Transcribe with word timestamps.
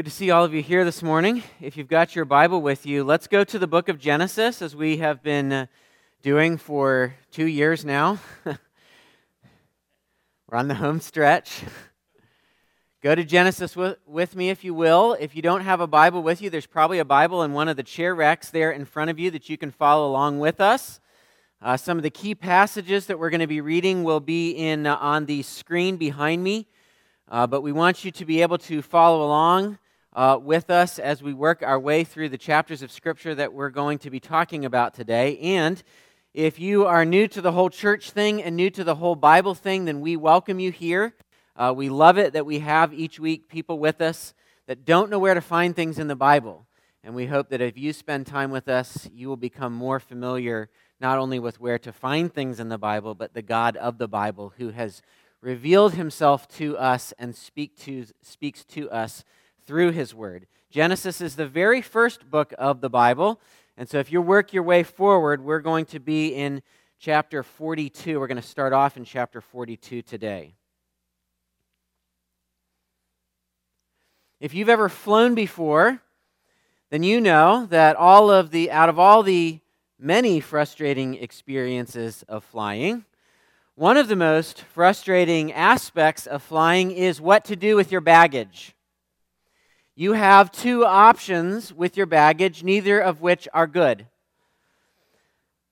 Good 0.00 0.06
to 0.06 0.12
see 0.12 0.30
all 0.30 0.46
of 0.46 0.54
you 0.54 0.62
here 0.62 0.82
this 0.82 1.02
morning. 1.02 1.42
If 1.60 1.76
you've 1.76 1.86
got 1.86 2.16
your 2.16 2.24
Bible 2.24 2.62
with 2.62 2.86
you, 2.86 3.04
let's 3.04 3.26
go 3.26 3.44
to 3.44 3.58
the 3.58 3.66
book 3.66 3.90
of 3.90 3.98
Genesis 3.98 4.62
as 4.62 4.74
we 4.74 4.96
have 4.96 5.22
been 5.22 5.52
uh, 5.52 5.66
doing 6.22 6.56
for 6.56 7.16
two 7.30 7.44
years 7.44 7.84
now. 7.84 8.18
We're 8.46 8.56
on 10.52 10.68
the 10.68 10.74
home 10.76 11.00
stretch. 11.00 11.64
Go 13.02 13.14
to 13.14 13.22
Genesis 13.24 13.76
with, 13.76 13.98
with 14.06 14.34
me 14.34 14.48
if 14.48 14.64
you 14.64 14.72
will. 14.72 15.18
If 15.20 15.36
you 15.36 15.42
don't 15.42 15.60
have 15.60 15.82
a 15.82 15.86
Bible 15.86 16.22
with 16.22 16.40
you, 16.40 16.48
there's 16.48 16.64
probably 16.64 16.98
a 16.98 17.04
Bible 17.04 17.42
in 17.42 17.52
one 17.52 17.68
of 17.68 17.76
the 17.76 17.82
chair 17.82 18.14
racks 18.14 18.48
there 18.48 18.70
in 18.70 18.86
front 18.86 19.10
of 19.10 19.18
you 19.18 19.30
that 19.32 19.50
you 19.50 19.58
can 19.58 19.70
follow 19.70 20.08
along 20.08 20.38
with 20.38 20.62
us. 20.62 20.98
Uh, 21.60 21.76
some 21.76 21.98
of 21.98 22.02
the 22.02 22.08
key 22.08 22.34
passages 22.34 23.04
that 23.04 23.18
we're 23.18 23.28
going 23.28 23.40
to 23.40 23.46
be 23.46 23.60
reading 23.60 24.02
will 24.02 24.20
be 24.20 24.52
in 24.52 24.86
uh, 24.86 24.96
on 24.96 25.26
the 25.26 25.42
screen 25.42 25.98
behind 25.98 26.42
me. 26.42 26.66
Uh, 27.28 27.46
but 27.46 27.60
we 27.60 27.70
want 27.70 28.02
you 28.02 28.10
to 28.10 28.24
be 28.24 28.40
able 28.40 28.56
to 28.56 28.80
follow 28.80 29.22
along 29.26 29.76
uh, 30.12 30.38
with 30.42 30.70
us 30.70 30.98
as 30.98 31.22
we 31.22 31.32
work 31.32 31.62
our 31.62 31.78
way 31.78 32.04
through 32.04 32.28
the 32.28 32.38
chapters 32.38 32.82
of 32.82 32.90
Scripture 32.90 33.34
that 33.34 33.52
we're 33.52 33.70
going 33.70 33.98
to 33.98 34.10
be 34.10 34.20
talking 34.20 34.64
about 34.64 34.94
today. 34.94 35.38
And 35.38 35.82
if 36.34 36.58
you 36.58 36.86
are 36.86 37.04
new 37.04 37.28
to 37.28 37.40
the 37.40 37.52
whole 37.52 37.70
church 37.70 38.10
thing 38.10 38.42
and 38.42 38.56
new 38.56 38.70
to 38.70 38.84
the 38.84 38.96
whole 38.96 39.16
Bible 39.16 39.54
thing, 39.54 39.84
then 39.84 40.00
we 40.00 40.16
welcome 40.16 40.58
you 40.58 40.70
here. 40.70 41.14
Uh, 41.56 41.72
we 41.76 41.88
love 41.88 42.18
it 42.18 42.32
that 42.32 42.46
we 42.46 42.60
have 42.60 42.92
each 42.94 43.20
week 43.20 43.48
people 43.48 43.78
with 43.78 44.00
us 44.00 44.34
that 44.66 44.84
don't 44.84 45.10
know 45.10 45.18
where 45.18 45.34
to 45.34 45.40
find 45.40 45.74
things 45.74 45.98
in 45.98 46.08
the 46.08 46.16
Bible. 46.16 46.66
And 47.02 47.14
we 47.14 47.26
hope 47.26 47.48
that 47.48 47.60
if 47.60 47.78
you 47.78 47.92
spend 47.92 48.26
time 48.26 48.50
with 48.50 48.68
us, 48.68 49.08
you 49.12 49.28
will 49.28 49.36
become 49.36 49.72
more 49.72 49.98
familiar 49.98 50.68
not 51.00 51.18
only 51.18 51.38
with 51.38 51.58
where 51.60 51.78
to 51.78 51.92
find 51.92 52.32
things 52.32 52.60
in 52.60 52.68
the 52.68 52.78
Bible, 52.78 53.14
but 53.14 53.32
the 53.32 53.42
God 53.42 53.76
of 53.76 53.98
the 53.98 54.08
Bible 54.08 54.52
who 54.58 54.68
has 54.70 55.02
revealed 55.40 55.94
himself 55.94 56.46
to 56.48 56.76
us 56.76 57.14
and 57.18 57.34
speak 57.34 57.76
to, 57.78 58.06
speaks 58.22 58.64
to 58.66 58.90
us 58.90 59.24
through 59.70 59.92
his 59.92 60.12
word. 60.12 60.48
Genesis 60.68 61.20
is 61.20 61.36
the 61.36 61.46
very 61.46 61.80
first 61.80 62.28
book 62.28 62.52
of 62.58 62.80
the 62.80 62.90
Bible. 62.90 63.40
And 63.76 63.88
so 63.88 64.00
if 64.00 64.10
you 64.10 64.20
work 64.20 64.52
your 64.52 64.64
way 64.64 64.82
forward, 64.82 65.44
we're 65.44 65.60
going 65.60 65.84
to 65.86 66.00
be 66.00 66.34
in 66.34 66.60
chapter 66.98 67.44
42. 67.44 68.18
We're 68.18 68.26
going 68.26 68.34
to 68.34 68.42
start 68.42 68.72
off 68.72 68.96
in 68.96 69.04
chapter 69.04 69.40
42 69.40 70.02
today. 70.02 70.54
If 74.40 74.54
you've 74.54 74.68
ever 74.68 74.88
flown 74.88 75.36
before, 75.36 76.02
then 76.90 77.04
you 77.04 77.20
know 77.20 77.66
that 77.66 77.94
all 77.94 78.28
of 78.28 78.50
the 78.50 78.72
out 78.72 78.88
of 78.88 78.98
all 78.98 79.22
the 79.22 79.60
many 80.00 80.40
frustrating 80.40 81.14
experiences 81.14 82.24
of 82.28 82.42
flying, 82.42 83.04
one 83.76 83.96
of 83.96 84.08
the 84.08 84.16
most 84.16 84.62
frustrating 84.62 85.52
aspects 85.52 86.26
of 86.26 86.42
flying 86.42 86.90
is 86.90 87.20
what 87.20 87.44
to 87.44 87.54
do 87.54 87.76
with 87.76 87.92
your 87.92 88.00
baggage. 88.00 88.74
You 90.00 90.14
have 90.14 90.50
two 90.50 90.86
options 90.86 91.74
with 91.74 91.94
your 91.94 92.06
baggage, 92.06 92.64
neither 92.64 92.98
of 92.98 93.20
which 93.20 93.46
are 93.52 93.66
good. 93.66 94.06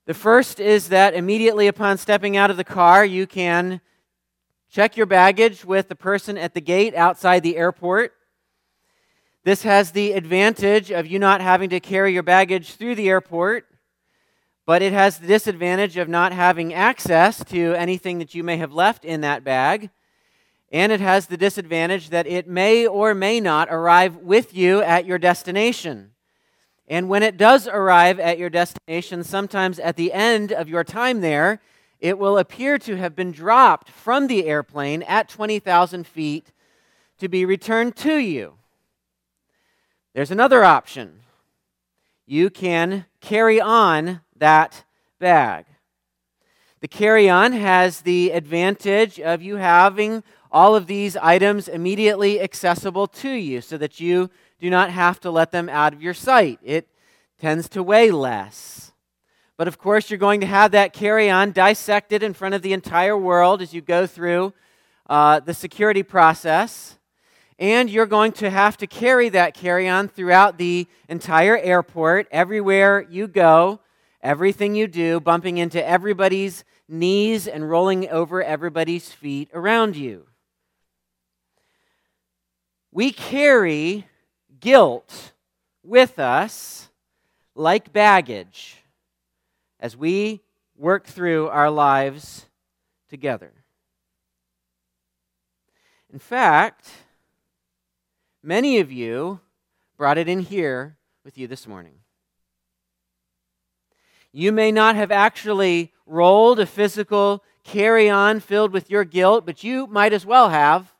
The 0.04 0.12
first 0.12 0.60
is 0.60 0.90
that 0.90 1.14
immediately 1.14 1.66
upon 1.66 1.96
stepping 1.96 2.36
out 2.36 2.50
of 2.50 2.58
the 2.58 2.62
car, 2.62 3.06
you 3.06 3.26
can 3.26 3.80
check 4.70 4.98
your 4.98 5.06
baggage 5.06 5.64
with 5.64 5.88
the 5.88 5.96
person 5.96 6.36
at 6.36 6.52
the 6.52 6.60
gate 6.60 6.94
outside 6.94 7.42
the 7.42 7.56
airport. 7.56 8.12
This 9.44 9.62
has 9.62 9.92
the 9.92 10.12
advantage 10.12 10.90
of 10.90 11.06
you 11.06 11.18
not 11.18 11.40
having 11.40 11.70
to 11.70 11.80
carry 11.80 12.12
your 12.12 12.22
baggage 12.22 12.74
through 12.74 12.96
the 12.96 13.08
airport 13.08 13.64
but 14.66 14.82
it 14.82 14.92
has 14.92 15.16
the 15.16 15.26
disadvantage 15.26 15.96
of 15.96 16.10
not 16.10 16.30
having 16.30 16.74
access 16.74 17.42
to 17.42 17.72
anything 17.72 18.18
that 18.18 18.34
you 18.34 18.44
may 18.44 18.58
have 18.58 18.70
left 18.70 19.02
in 19.02 19.22
that 19.22 19.42
bag. 19.42 19.88
And 20.70 20.92
it 20.92 21.00
has 21.00 21.26
the 21.26 21.36
disadvantage 21.36 22.10
that 22.10 22.26
it 22.26 22.46
may 22.46 22.86
or 22.86 23.14
may 23.14 23.40
not 23.40 23.68
arrive 23.70 24.16
with 24.16 24.54
you 24.54 24.82
at 24.82 25.06
your 25.06 25.18
destination. 25.18 26.12
And 26.86 27.08
when 27.08 27.22
it 27.22 27.36
does 27.36 27.66
arrive 27.66 28.18
at 28.18 28.38
your 28.38 28.50
destination, 28.50 29.24
sometimes 29.24 29.78
at 29.78 29.96
the 29.96 30.12
end 30.12 30.52
of 30.52 30.68
your 30.68 30.84
time 30.84 31.20
there, 31.20 31.60
it 32.00 32.18
will 32.18 32.38
appear 32.38 32.78
to 32.78 32.96
have 32.96 33.16
been 33.16 33.32
dropped 33.32 33.90
from 33.90 34.26
the 34.26 34.46
airplane 34.46 35.02
at 35.02 35.28
20,000 35.28 36.06
feet 36.06 36.52
to 37.18 37.28
be 37.28 37.44
returned 37.44 37.96
to 37.96 38.16
you. 38.16 38.54
There's 40.14 40.30
another 40.30 40.64
option. 40.64 41.20
You 42.26 42.50
can 42.50 43.06
carry 43.20 43.60
on 43.60 44.20
that 44.36 44.84
bag. 45.18 45.66
The 46.80 46.88
carry 46.88 47.28
on 47.28 47.52
has 47.52 48.02
the 48.02 48.30
advantage 48.30 49.18
of 49.18 49.42
you 49.42 49.56
having 49.56 50.22
all 50.50 50.74
of 50.74 50.86
these 50.86 51.16
items 51.16 51.68
immediately 51.68 52.40
accessible 52.40 53.06
to 53.06 53.30
you 53.30 53.60
so 53.60 53.76
that 53.78 54.00
you 54.00 54.30
do 54.60 54.70
not 54.70 54.90
have 54.90 55.20
to 55.20 55.30
let 55.30 55.50
them 55.50 55.68
out 55.68 55.92
of 55.92 56.02
your 56.02 56.14
sight. 56.14 56.58
It 56.62 56.88
tends 57.40 57.68
to 57.70 57.82
weigh 57.82 58.10
less. 58.10 58.92
But 59.56 59.68
of 59.68 59.78
course, 59.78 60.10
you're 60.10 60.18
going 60.18 60.40
to 60.40 60.46
have 60.46 60.72
that 60.72 60.92
carry 60.92 61.30
on 61.30 61.52
dissected 61.52 62.22
in 62.22 62.34
front 62.34 62.54
of 62.54 62.62
the 62.62 62.72
entire 62.72 63.16
world 63.16 63.60
as 63.60 63.74
you 63.74 63.80
go 63.80 64.06
through 64.06 64.52
uh, 65.08 65.40
the 65.40 65.54
security 65.54 66.02
process. 66.02 66.98
And 67.58 67.90
you're 67.90 68.06
going 68.06 68.32
to 68.32 68.50
have 68.50 68.76
to 68.76 68.86
carry 68.86 69.28
that 69.30 69.54
carry 69.54 69.88
on 69.88 70.08
throughout 70.08 70.58
the 70.58 70.86
entire 71.08 71.58
airport, 71.58 72.28
everywhere 72.30 73.04
you 73.10 73.26
go 73.26 73.80
everything 74.22 74.74
you 74.74 74.86
do, 74.86 75.20
bumping 75.20 75.58
into 75.58 75.86
everybody's 75.86 76.64
knees 76.88 77.46
and 77.46 77.68
rolling 77.68 78.08
over 78.08 78.42
everybody's 78.42 79.10
feet 79.12 79.48
around 79.54 79.96
you. 79.96 80.26
We 82.90 83.12
carry 83.12 84.06
guilt 84.60 85.32
with 85.82 86.18
us 86.18 86.88
like 87.54 87.92
baggage 87.92 88.76
as 89.80 89.96
we 89.96 90.40
work 90.76 91.06
through 91.06 91.48
our 91.48 91.70
lives 91.70 92.46
together. 93.08 93.52
In 96.12 96.18
fact, 96.18 96.88
many 98.42 98.78
of 98.78 98.90
you 98.90 99.40
brought 99.96 100.18
it 100.18 100.28
in 100.28 100.40
here 100.40 100.96
with 101.24 101.36
you 101.36 101.46
this 101.46 101.66
morning. 101.66 101.94
You 104.32 104.52
may 104.52 104.72
not 104.72 104.96
have 104.96 105.10
actually 105.10 105.92
rolled 106.06 106.60
a 106.60 106.66
physical 106.66 107.44
carry 107.64 108.08
on 108.08 108.40
filled 108.40 108.72
with 108.72 108.90
your 108.90 109.04
guilt, 109.04 109.44
but 109.44 109.62
you 109.62 109.86
might 109.86 110.12
as 110.12 110.24
well 110.24 110.48
have. 110.48 110.94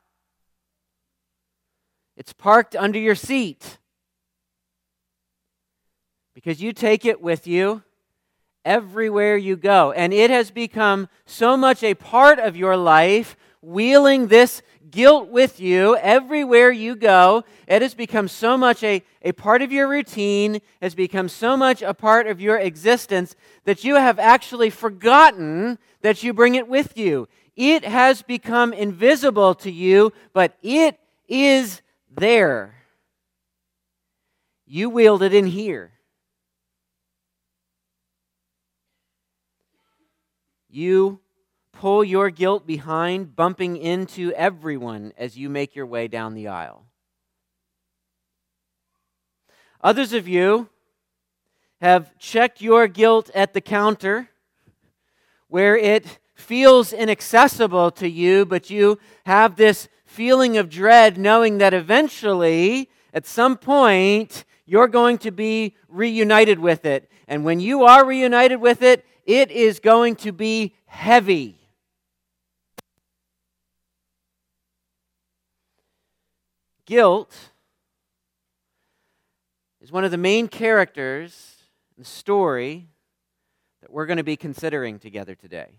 It's 2.18 2.32
parked 2.32 2.74
under 2.74 2.98
your 2.98 3.14
seat 3.14 3.78
because 6.34 6.60
you 6.60 6.72
take 6.72 7.04
it 7.04 7.20
with 7.22 7.46
you 7.46 7.84
everywhere 8.64 9.36
you 9.36 9.56
go. 9.56 9.92
And 9.92 10.12
it 10.12 10.28
has 10.28 10.50
become 10.50 11.08
so 11.26 11.56
much 11.56 11.84
a 11.84 11.94
part 11.94 12.40
of 12.40 12.56
your 12.56 12.76
life, 12.76 13.36
wheeling 13.62 14.26
this 14.26 14.62
guilt 14.90 15.28
with 15.28 15.60
you 15.60 15.96
everywhere 15.98 16.72
you 16.72 16.96
go. 16.96 17.44
It 17.68 17.82
has 17.82 17.94
become 17.94 18.26
so 18.26 18.58
much 18.58 18.82
a, 18.82 19.04
a 19.22 19.30
part 19.30 19.62
of 19.62 19.70
your 19.70 19.86
routine, 19.86 20.60
has 20.82 20.96
become 20.96 21.28
so 21.28 21.56
much 21.56 21.82
a 21.82 21.94
part 21.94 22.26
of 22.26 22.40
your 22.40 22.58
existence 22.58 23.36
that 23.62 23.84
you 23.84 23.94
have 23.94 24.18
actually 24.18 24.70
forgotten 24.70 25.78
that 26.00 26.24
you 26.24 26.34
bring 26.34 26.56
it 26.56 26.66
with 26.66 26.98
you. 26.98 27.28
It 27.54 27.84
has 27.84 28.22
become 28.22 28.72
invisible 28.72 29.54
to 29.54 29.70
you, 29.70 30.12
but 30.32 30.56
it 30.62 30.98
is 31.28 31.80
there. 32.18 32.74
You 34.66 34.90
wield 34.90 35.22
it 35.22 35.32
in 35.32 35.46
here. 35.46 35.92
You 40.68 41.20
pull 41.72 42.04
your 42.04 42.30
guilt 42.30 42.66
behind, 42.66 43.34
bumping 43.34 43.76
into 43.76 44.32
everyone 44.32 45.12
as 45.16 45.38
you 45.38 45.48
make 45.48 45.75
your 45.75 45.87
way 45.87 46.08
down 46.08 46.34
the 46.34 46.48
aisle. 46.48 46.84
Others 49.81 50.12
of 50.12 50.26
you 50.28 50.69
have 51.81 52.16
checked 52.19 52.60
your 52.60 52.88
guilt 52.88 53.31
at 53.34 53.54
the 53.54 53.60
counter 53.60 54.28
where 55.46 55.76
it 55.76 56.19
feels 56.34 56.93
inaccessible 56.93 57.90
to 57.93 58.08
you, 58.08 58.44
but 58.44 58.70
you 58.70 58.98
have 59.25 59.56
this 59.56 59.88
feeling 60.08 60.56
of 60.56 60.70
dread 60.70 61.19
knowing 61.19 61.58
that 61.58 61.75
eventually, 61.75 62.88
at 63.12 63.26
some 63.26 63.56
point, 63.56 64.44
you're 64.64 64.88
going 64.88 65.19
to 65.19 65.31
be 65.31 65.76
reunited 65.88 66.58
with 66.58 66.87
it. 66.87 67.10
And 67.28 67.44
when 67.44 67.60
you 67.60 67.84
are 67.84 68.05
reunited 68.06 68.60
with 68.60 68.82
it, 68.82 69.05
it 69.26 69.50
is 69.50 69.81
going 69.81 70.16
to 70.16 70.32
be 70.32 70.75
heavy. 70.87 71.60
Guilt 76.87 77.37
is 79.82 79.93
one 79.93 80.05
of 80.05 80.10
the 80.10 80.16
main 80.16 80.49
characters 80.49 81.56
in 81.96 82.02
the 82.02 82.08
story 82.08 82.88
that 83.82 83.93
we're 83.93 84.06
going 84.06 84.16
to 84.16 84.25
be 84.25 84.37
considering 84.37 84.99
together 84.99 85.34
today. 85.34 85.78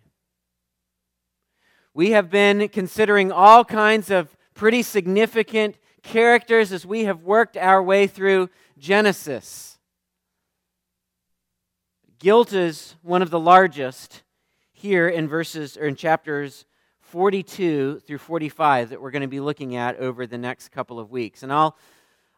We 1.93 2.11
have 2.11 2.29
been 2.29 2.69
considering 2.69 3.31
all 3.31 3.65
kinds 3.65 4.11
of 4.11 4.35
pretty 4.53 4.83
significant 4.83 5.75
characters 6.03 6.71
as 6.71 6.85
we 6.85 7.05
have 7.05 7.23
worked 7.23 7.57
our 7.57 7.81
way 7.81 8.05
through 8.05 8.49
Genesis. 8.77 9.79
Guilt 12.19 12.53
is 12.53 12.95
one 13.01 13.21
of 13.21 13.31
the 13.31 13.39
largest 13.39 14.23
here 14.71 15.07
in 15.07 15.27
verses 15.27 15.77
or 15.77 15.85
in 15.85 15.95
chapters 15.95 16.65
42 16.99 18.01
through 18.05 18.17
45 18.19 18.89
that 18.89 19.01
we're 19.01 19.11
going 19.11 19.23
to 19.23 19.27
be 19.27 19.39
looking 19.39 19.75
at 19.75 19.97
over 19.97 20.27
the 20.27 20.37
next 20.37 20.69
couple 20.69 20.99
of 20.99 21.09
weeks. 21.09 21.41
And 21.41 21.51
I'll 21.51 21.75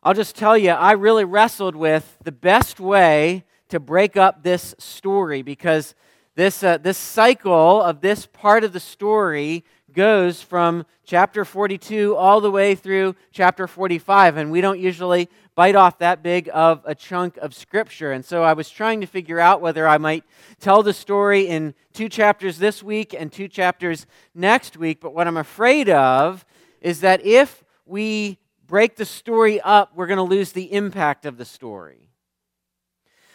I'll 0.01 0.13
just 0.13 0.35
tell 0.35 0.57
you 0.57 0.71
I 0.71 0.93
really 0.93 1.25
wrestled 1.25 1.75
with 1.75 2.17
the 2.23 2.31
best 2.31 2.79
way 2.79 3.43
to 3.69 3.79
break 3.79 4.17
up 4.17 4.43
this 4.43 4.73
story 4.79 5.41
because 5.41 5.93
this 6.35 6.63
uh, 6.63 6.77
this 6.77 6.97
cycle 6.97 7.81
of 7.81 8.01
this 8.01 8.25
part 8.25 8.63
of 8.63 8.73
the 8.73 8.79
story 8.79 9.63
goes 9.91 10.41
from 10.41 10.85
chapter 11.03 11.43
42 11.43 12.15
all 12.15 12.39
the 12.39 12.51
way 12.51 12.75
through 12.75 13.15
chapter 13.33 13.67
45 13.67 14.37
and 14.37 14.51
we 14.51 14.61
don't 14.61 14.79
usually 14.79 15.29
bite 15.55 15.75
off 15.75 15.99
that 15.99 16.23
big 16.23 16.49
of 16.53 16.81
a 16.85 16.95
chunk 16.95 17.37
of 17.37 17.53
scripture. 17.53 18.11
And 18.11 18.23
so 18.23 18.43
I 18.43 18.53
was 18.53 18.69
trying 18.69 19.01
to 19.01 19.07
figure 19.07 19.39
out 19.39 19.61
whether 19.61 19.87
I 19.87 19.97
might 19.97 20.23
tell 20.59 20.81
the 20.83 20.93
story 20.93 21.47
in 21.47 21.73
two 21.93 22.07
chapters 22.07 22.57
this 22.57 22.81
week 22.81 23.13
and 23.13 23.31
two 23.31 23.47
chapters 23.47 24.05
next 24.33 24.77
week. 24.77 25.01
But 25.01 25.13
what 25.13 25.27
I'm 25.27 25.37
afraid 25.37 25.89
of 25.89 26.45
is 26.79 27.01
that 27.01 27.25
if 27.25 27.63
we 27.85 28.39
break 28.65 28.95
the 28.95 29.05
story 29.05 29.59
up, 29.59 29.91
we're 29.95 30.07
going 30.07 30.17
to 30.17 30.23
lose 30.23 30.53
the 30.53 30.71
impact 30.71 31.25
of 31.25 31.37
the 31.37 31.45
story. 31.45 32.10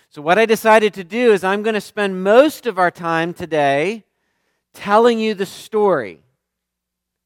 So, 0.09 0.23
what 0.23 0.39
I 0.39 0.47
decided 0.47 0.95
to 0.95 1.05
do 1.05 1.33
is 1.33 1.45
I'm 1.45 1.63
going 1.63 1.75
to 1.75 1.81
spend 1.81 2.23
most 2.23 2.67
of 2.67 2.79
our 2.79 2.91
time 2.91 3.35
today 3.35 4.05
telling 4.73 5.19
you 5.19 5.35
the 5.35 5.47
story, 5.47 6.23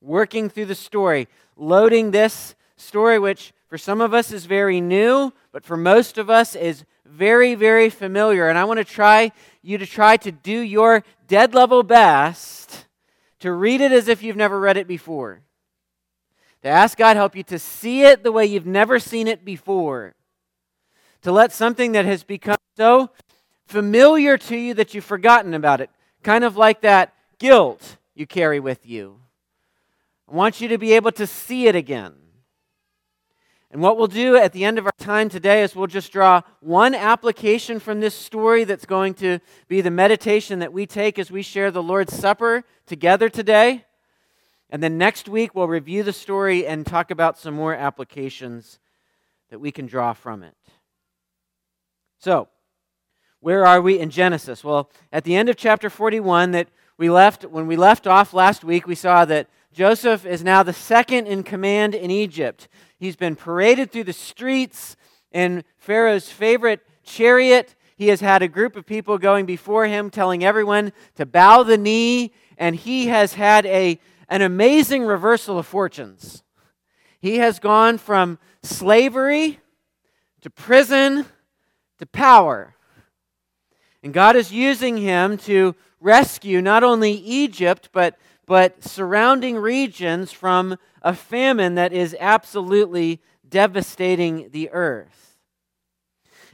working 0.01 0.49
through 0.49 0.67
the 0.67 0.75
story, 0.75 1.29
loading 1.57 2.11
this 2.11 2.55
story, 2.77 3.19
which 3.19 3.53
for 3.69 3.79
some 3.79 4.01
of 4.01 4.15
us 4.15 4.33
is 4.33 4.47
very 4.47 4.81
new, 4.81 5.33
but 5.53 5.65
for 5.65 5.77
most 5.77 6.19
of 6.19 6.31
us 6.31 6.57
is 6.57 6.85
very, 7.05 7.55
very 7.55 7.91
familiar. 7.91 8.49
And 8.49 8.59
I 8.59 8.65
want 8.65 8.79
to 8.79 8.85
try 8.85 9.33
you 9.63 9.79
to 9.79 9.87
try 9.87 10.17
to 10.19 10.33
do 10.33 10.59
your 10.59 11.05
dead 11.29 11.55
level 11.55 11.83
best 11.83 12.87
to 13.41 13.53
read 13.53 13.81
it 13.81 13.93
as 13.93 14.09
if 14.09 14.23
you've 14.23 14.37
never 14.37 14.59
read 14.59 14.77
it 14.77 14.87
before. 14.87 15.43
To 16.63 16.69
ask 16.69 16.97
God 16.97 17.17
help 17.17 17.35
you 17.35 17.43
to 17.45 17.59
see 17.59 18.03
it 18.03 18.23
the 18.23 18.33
way 18.33 18.47
you've 18.47 18.67
never 18.67 18.99
seen 18.99 19.27
it 19.27 19.45
before. 19.45 20.15
To 21.23 21.33
let 21.33 21.53
something 21.53 21.93
that 21.93 22.05
has 22.05 22.23
become 22.23 22.57
so 22.81 23.11
familiar 23.67 24.39
to 24.39 24.57
you 24.57 24.73
that 24.73 24.95
you've 24.95 25.05
forgotten 25.05 25.53
about 25.53 25.83
it, 25.83 25.91
kind 26.23 26.45
of 26.45 26.57
like 26.57 26.81
that 26.81 27.13
guilt 27.39 27.99
you 28.15 28.27
carry 28.27 28.59
with 28.59 28.87
you. 28.87 29.21
I 30.27 30.35
want 30.35 30.63
you 30.63 30.69
to 30.69 30.79
be 30.79 30.95
able 30.95 31.13
to 31.13 31.27
see 31.27 31.67
it 31.67 31.77
again. 31.77 32.15
And 33.71 33.83
what 33.83 33.99
we'll 33.99 34.07
do 34.07 34.35
at 34.35 34.55
the 34.55 34.65
end 34.65 34.79
of 34.79 34.87
our 34.87 34.95
time 34.99 35.29
today 35.29 35.63
is 35.63 35.77
we'll 35.77 35.89
just 35.89 36.11
draw 36.11 36.41
one 36.61 36.95
application 36.95 37.81
from 37.81 38.01
this 38.01 38.15
story 38.15 38.65
that's 38.65 38.87
going 38.87 39.13
to 39.17 39.41
be 39.69 39.83
the 39.83 39.91
meditation 39.91 40.61
that 40.61 40.73
we 40.73 40.87
take 40.87 41.19
as 41.19 41.31
we 41.31 41.43
share 41.43 41.71
the 41.71 41.83
Lord's 41.83 42.15
Supper 42.15 42.65
together 42.87 43.29
today. 43.29 43.85
And 44.71 44.83
then 44.83 44.97
next 44.97 45.29
week 45.29 45.55
we'll 45.55 45.69
review 45.69 46.03
the 46.03 46.15
story 46.15 46.67
and 46.67 46.87
talk 46.87 47.11
about 47.11 47.37
some 47.37 47.53
more 47.53 47.75
applications 47.75 48.79
that 49.51 49.61
we 49.61 49.71
can 49.71 49.85
draw 49.85 50.15
from 50.15 50.43
it. 50.43 50.57
So, 52.21 52.49
where 53.41 53.67
are 53.67 53.81
we 53.81 53.99
in 53.99 54.11
Genesis? 54.11 54.63
Well, 54.63 54.91
at 55.13 55.25
the 55.25 55.35
end 55.35 55.49
of 55.49 55.57
chapter 55.57 55.89
41 55.89 56.51
that 56.53 56.69
we 56.99 57.09
left 57.09 57.45
when 57.45 57.67
we 57.67 57.77
left 57.77 58.07
off 58.07 58.35
last 58.35 58.63
week, 58.63 58.87
we 58.87 58.95
saw 58.95 59.25
that 59.25 59.49
Joseph 59.73 60.27
is 60.27 60.45
now 60.45 60.63
the 60.63 60.73
second 60.73 61.27
in 61.27 61.43
command 61.43 61.95
in 61.95 62.11
Egypt. 62.11 62.69
He's 62.99 63.17
been 63.17 63.37
paraded 63.37 63.91
through 63.91 64.05
the 64.05 64.13
streets 64.13 64.97
in 65.33 65.65
Pharaoh's 65.79 66.29
favorite 66.29 66.81
chariot. 67.03 67.75
He 67.97 68.09
has 68.09 68.21
had 68.21 68.43
a 68.43 68.49
group 68.49 68.77
of 68.77 68.85
people 68.85 69.17
going 69.17 69.47
before 69.47 69.87
him 69.87 70.11
telling 70.11 70.45
everyone 70.45 70.93
to 71.15 71.25
bow 71.25 71.63
the 71.63 71.79
knee, 71.79 72.33
and 72.59 72.77
he 72.77 73.07
has 73.07 73.35
had 73.35 73.65
a, 73.65 73.99
an 74.29 74.43
amazing 74.43 75.05
reversal 75.05 75.59
of 75.59 75.67
fortunes. 75.67 76.43
He 77.21 77.39
has 77.39 77.59
gone 77.59 77.97
from 77.97 78.39
slavery 78.63 79.61
to 80.43 80.51
prison 80.51 81.27
to 81.99 82.07
power. 82.07 82.75
And 84.03 84.13
God 84.13 84.37
is 84.37 84.53
using 84.53 84.97
him 84.97 85.37
to 85.39 85.75
rescue 86.01 86.63
not 86.63 86.83
only 86.83 87.13
Egypt, 87.13 87.91
but 87.93 88.19
but 88.51 88.83
surrounding 88.83 89.57
regions 89.57 90.33
from 90.33 90.77
a 91.03 91.15
famine 91.15 91.77
that 91.77 91.93
is 91.93 92.17
absolutely 92.19 93.23
devastating 93.49 94.51
the 94.51 94.69
earth. 94.71 95.39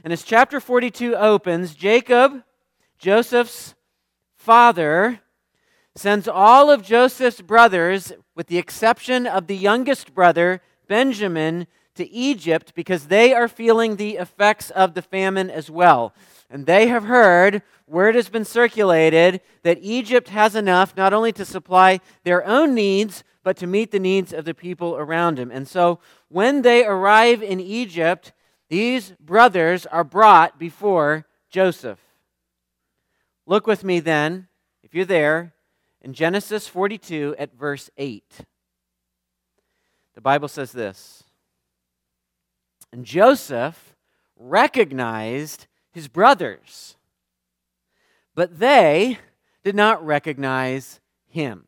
And 0.03 0.13
as 0.13 0.21
chapter 0.21 0.59
42 0.59 1.15
opens, 1.15 1.73
Jacob, 1.73 2.43
Joseph's 2.99 3.73
father, 4.35 5.21
sends 5.95 6.27
all 6.27 6.69
of 6.69 6.83
Joseph's 6.83 7.41
brothers, 7.41 8.13
with 8.35 8.45
the 8.45 8.59
exception 8.59 9.25
of 9.25 9.47
the 9.47 9.57
youngest 9.57 10.13
brother, 10.13 10.61
Benjamin, 10.87 11.65
to 11.95 12.07
Egypt 12.11 12.73
because 12.75 13.07
they 13.07 13.33
are 13.33 13.47
feeling 13.47 13.95
the 13.95 14.17
effects 14.17 14.69
of 14.69 14.93
the 14.93 15.01
famine 15.01 15.49
as 15.49 15.71
well. 15.71 16.13
And 16.49 16.65
they 16.65 16.87
have 16.87 17.03
heard, 17.03 17.61
word 17.87 18.15
has 18.15 18.29
been 18.29 18.45
circulated, 18.45 19.41
that 19.63 19.79
Egypt 19.81 20.29
has 20.29 20.55
enough 20.55 20.95
not 20.95 21.13
only 21.13 21.31
to 21.33 21.45
supply 21.45 21.99
their 22.23 22.45
own 22.45 22.73
needs, 22.73 23.23
but 23.43 23.57
to 23.57 23.67
meet 23.67 23.91
the 23.91 23.99
needs 23.99 24.33
of 24.33 24.45
the 24.45 24.53
people 24.53 24.95
around 24.95 25.37
them. 25.37 25.51
And 25.51 25.67
so 25.67 25.99
when 26.29 26.61
they 26.61 26.85
arrive 26.85 27.43
in 27.43 27.59
Egypt, 27.59 28.33
these 28.69 29.13
brothers 29.19 29.85
are 29.85 30.03
brought 30.03 30.57
before 30.59 31.25
Joseph. 31.49 31.99
Look 33.45 33.65
with 33.65 33.83
me 33.83 33.99
then, 33.99 34.47
if 34.83 34.93
you're 34.93 35.05
there, 35.05 35.53
in 36.01 36.13
Genesis 36.13 36.67
42 36.67 37.35
at 37.37 37.53
verse 37.53 37.89
8. 37.97 38.23
The 40.15 40.21
Bible 40.21 40.47
says 40.47 40.71
this 40.71 41.23
And 42.91 43.05
Joseph 43.05 43.95
recognized 44.35 45.67
his 45.97 46.07
brothers. 46.07 46.95
But 48.35 48.59
they 48.59 49.17
did 49.63 49.73
not 49.73 50.05
recognize 50.05 50.99
him. 51.27 51.65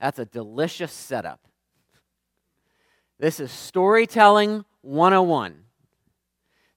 That's 0.00 0.18
a 0.18 0.24
delicious 0.24 0.92
setup. 0.92 1.40
This 3.18 3.38
is 3.38 3.52
storytelling 3.52 4.64
101. 4.80 5.56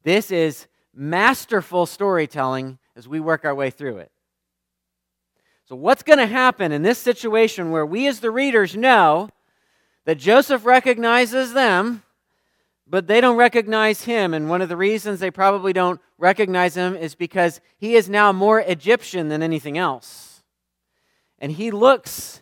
This 0.04 0.30
is 0.30 0.68
masterful 0.94 1.86
storytelling 1.86 2.80
as 2.98 3.08
we 3.08 3.22
work 3.22 3.46
our 3.46 3.56
way 3.56 3.70
through 3.70 4.00
it. 4.00 4.12
So, 5.70 5.78
what's 5.78 6.04
going 6.04 6.20
to 6.20 6.26
happen 6.26 6.74
in 6.74 6.82
this 6.82 6.98
situation 6.98 7.72
where 7.72 7.86
we, 7.86 8.08
as 8.08 8.20
the 8.20 8.32
readers, 8.32 8.76
know 8.76 9.30
that 10.04 10.18
Joseph 10.18 10.66
recognizes 10.66 11.54
them 11.54 12.04
but 12.90 13.08
they 13.08 13.22
don't 13.22 13.38
recognize 13.38 14.04
him. 14.04 14.34
And 14.34 14.50
one 14.50 14.62
of 14.62 14.70
the 14.70 14.78
reasons 14.78 15.20
they 15.20 15.32
probably 15.32 15.74
don't 15.74 16.02
recognize 16.18 16.76
him 16.76 16.96
is 16.96 17.14
because 17.16 17.62
he 17.78 17.96
is 17.96 18.10
now 18.10 18.32
more 18.32 18.60
Egyptian 18.60 19.30
than 19.30 19.44
anything 19.44 19.78
else. 19.78 20.44
And 21.38 21.52
he 21.52 21.72
looks 21.72 22.42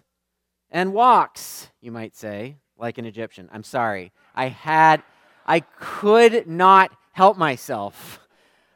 and 0.72 0.94
walks, 0.94 1.70
you 1.82 1.92
might 1.92 2.16
say, 2.16 2.58
like 2.78 2.98
an 2.98 3.06
Egyptian. 3.06 3.50
I'm 3.52 3.64
sorry. 3.64 4.12
I 4.34 4.48
had, 4.48 5.04
I 5.46 5.60
could 5.60 6.48
not 6.48 6.92
help 7.12 7.38
myself. 7.38 8.20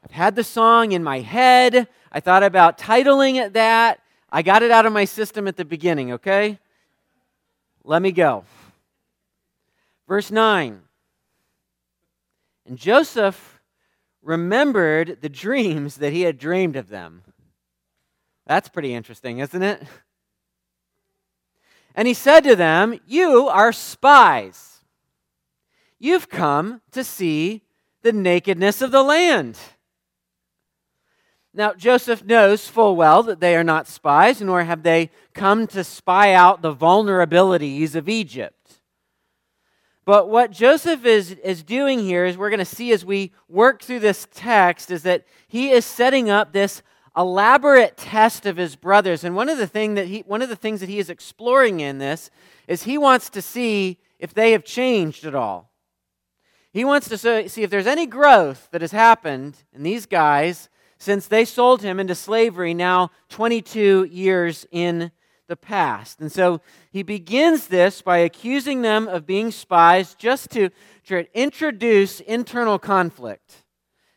I've 0.03 0.11
had 0.11 0.35
the 0.35 0.43
song 0.43 0.91
in 0.91 1.03
my 1.03 1.19
head. 1.19 1.87
I 2.11 2.19
thought 2.19 2.43
about 2.43 2.77
titling 2.77 3.35
it 3.35 3.53
that. 3.53 3.99
I 4.29 4.41
got 4.41 4.63
it 4.63 4.71
out 4.71 4.85
of 4.85 4.93
my 4.93 5.05
system 5.05 5.47
at 5.47 5.57
the 5.57 5.65
beginning, 5.65 6.13
okay? 6.13 6.59
Let 7.83 8.01
me 8.01 8.11
go. 8.11 8.45
Verse 10.07 10.31
9. 10.31 10.81
And 12.65 12.77
Joseph 12.77 13.61
remembered 14.21 15.19
the 15.21 15.29
dreams 15.29 15.95
that 15.95 16.13
he 16.13 16.21
had 16.21 16.37
dreamed 16.37 16.75
of 16.75 16.89
them. 16.89 17.23
That's 18.45 18.69
pretty 18.69 18.93
interesting, 18.93 19.39
isn't 19.39 19.63
it? 19.63 19.83
And 21.95 22.07
he 22.07 22.13
said 22.13 22.41
to 22.41 22.55
them, 22.55 22.99
You 23.05 23.47
are 23.47 23.73
spies. 23.73 24.79
You've 25.99 26.29
come 26.29 26.81
to 26.91 27.03
see 27.03 27.63
the 28.01 28.11
nakedness 28.11 28.81
of 28.81 28.91
the 28.91 29.03
land. 29.03 29.57
Now, 31.53 31.73
Joseph 31.73 32.23
knows 32.23 32.67
full 32.67 32.95
well 32.95 33.23
that 33.23 33.41
they 33.41 33.57
are 33.57 33.63
not 33.63 33.87
spies, 33.87 34.41
nor 34.41 34.63
have 34.63 34.83
they 34.83 35.11
come 35.33 35.67
to 35.67 35.83
spy 35.83 36.33
out 36.33 36.61
the 36.61 36.73
vulnerabilities 36.73 37.93
of 37.93 38.07
Egypt. 38.07 38.60
But 40.11 40.27
what 40.27 40.51
Joseph 40.51 41.05
is, 41.05 41.31
is 41.31 41.63
doing 41.63 41.99
here 41.99 42.25
is 42.25 42.37
we're 42.37 42.49
going 42.49 42.59
to 42.59 42.65
see 42.65 42.91
as 42.91 43.05
we 43.05 43.31
work 43.47 43.81
through 43.81 44.01
this 44.01 44.27
text 44.33 44.91
is 44.91 45.03
that 45.03 45.23
he 45.47 45.69
is 45.69 45.85
setting 45.85 46.29
up 46.29 46.51
this 46.51 46.83
elaborate 47.15 47.95
test 47.95 48.45
of 48.45 48.57
his 48.57 48.75
brothers. 48.75 49.23
And 49.23 49.37
one 49.37 49.47
of 49.47 49.57
the 49.57 49.67
thing 49.67 49.93
that 49.93 50.07
he 50.07 50.25
one 50.27 50.41
of 50.41 50.49
the 50.49 50.57
things 50.57 50.81
that 50.81 50.89
he 50.89 50.99
is 50.99 51.09
exploring 51.09 51.79
in 51.79 51.99
this 51.99 52.29
is 52.67 52.83
he 52.83 52.97
wants 52.97 53.29
to 53.29 53.41
see 53.41 53.99
if 54.19 54.33
they 54.33 54.51
have 54.51 54.65
changed 54.65 55.23
at 55.23 55.33
all. 55.33 55.71
He 56.73 56.83
wants 56.83 57.07
to 57.07 57.17
see 57.17 57.63
if 57.63 57.69
there's 57.69 57.87
any 57.87 58.05
growth 58.05 58.67
that 58.71 58.81
has 58.81 58.91
happened 58.91 59.63
in 59.71 59.81
these 59.81 60.05
guys 60.05 60.67
since 60.97 61.25
they 61.25 61.45
sold 61.45 61.83
him 61.83 62.01
into 62.01 62.15
slavery 62.15 62.73
now 62.73 63.11
22 63.29 64.09
years 64.11 64.67
in 64.71 65.13
the 65.51 65.57
past. 65.57 66.21
And 66.21 66.31
so 66.31 66.61
he 66.93 67.03
begins 67.03 67.67
this 67.67 68.01
by 68.01 68.19
accusing 68.19 68.83
them 68.83 69.09
of 69.09 69.25
being 69.25 69.51
spies 69.51 70.15
just 70.15 70.49
to, 70.51 70.69
to 71.07 71.25
introduce 71.37 72.21
internal 72.21 72.79
conflict 72.79 73.65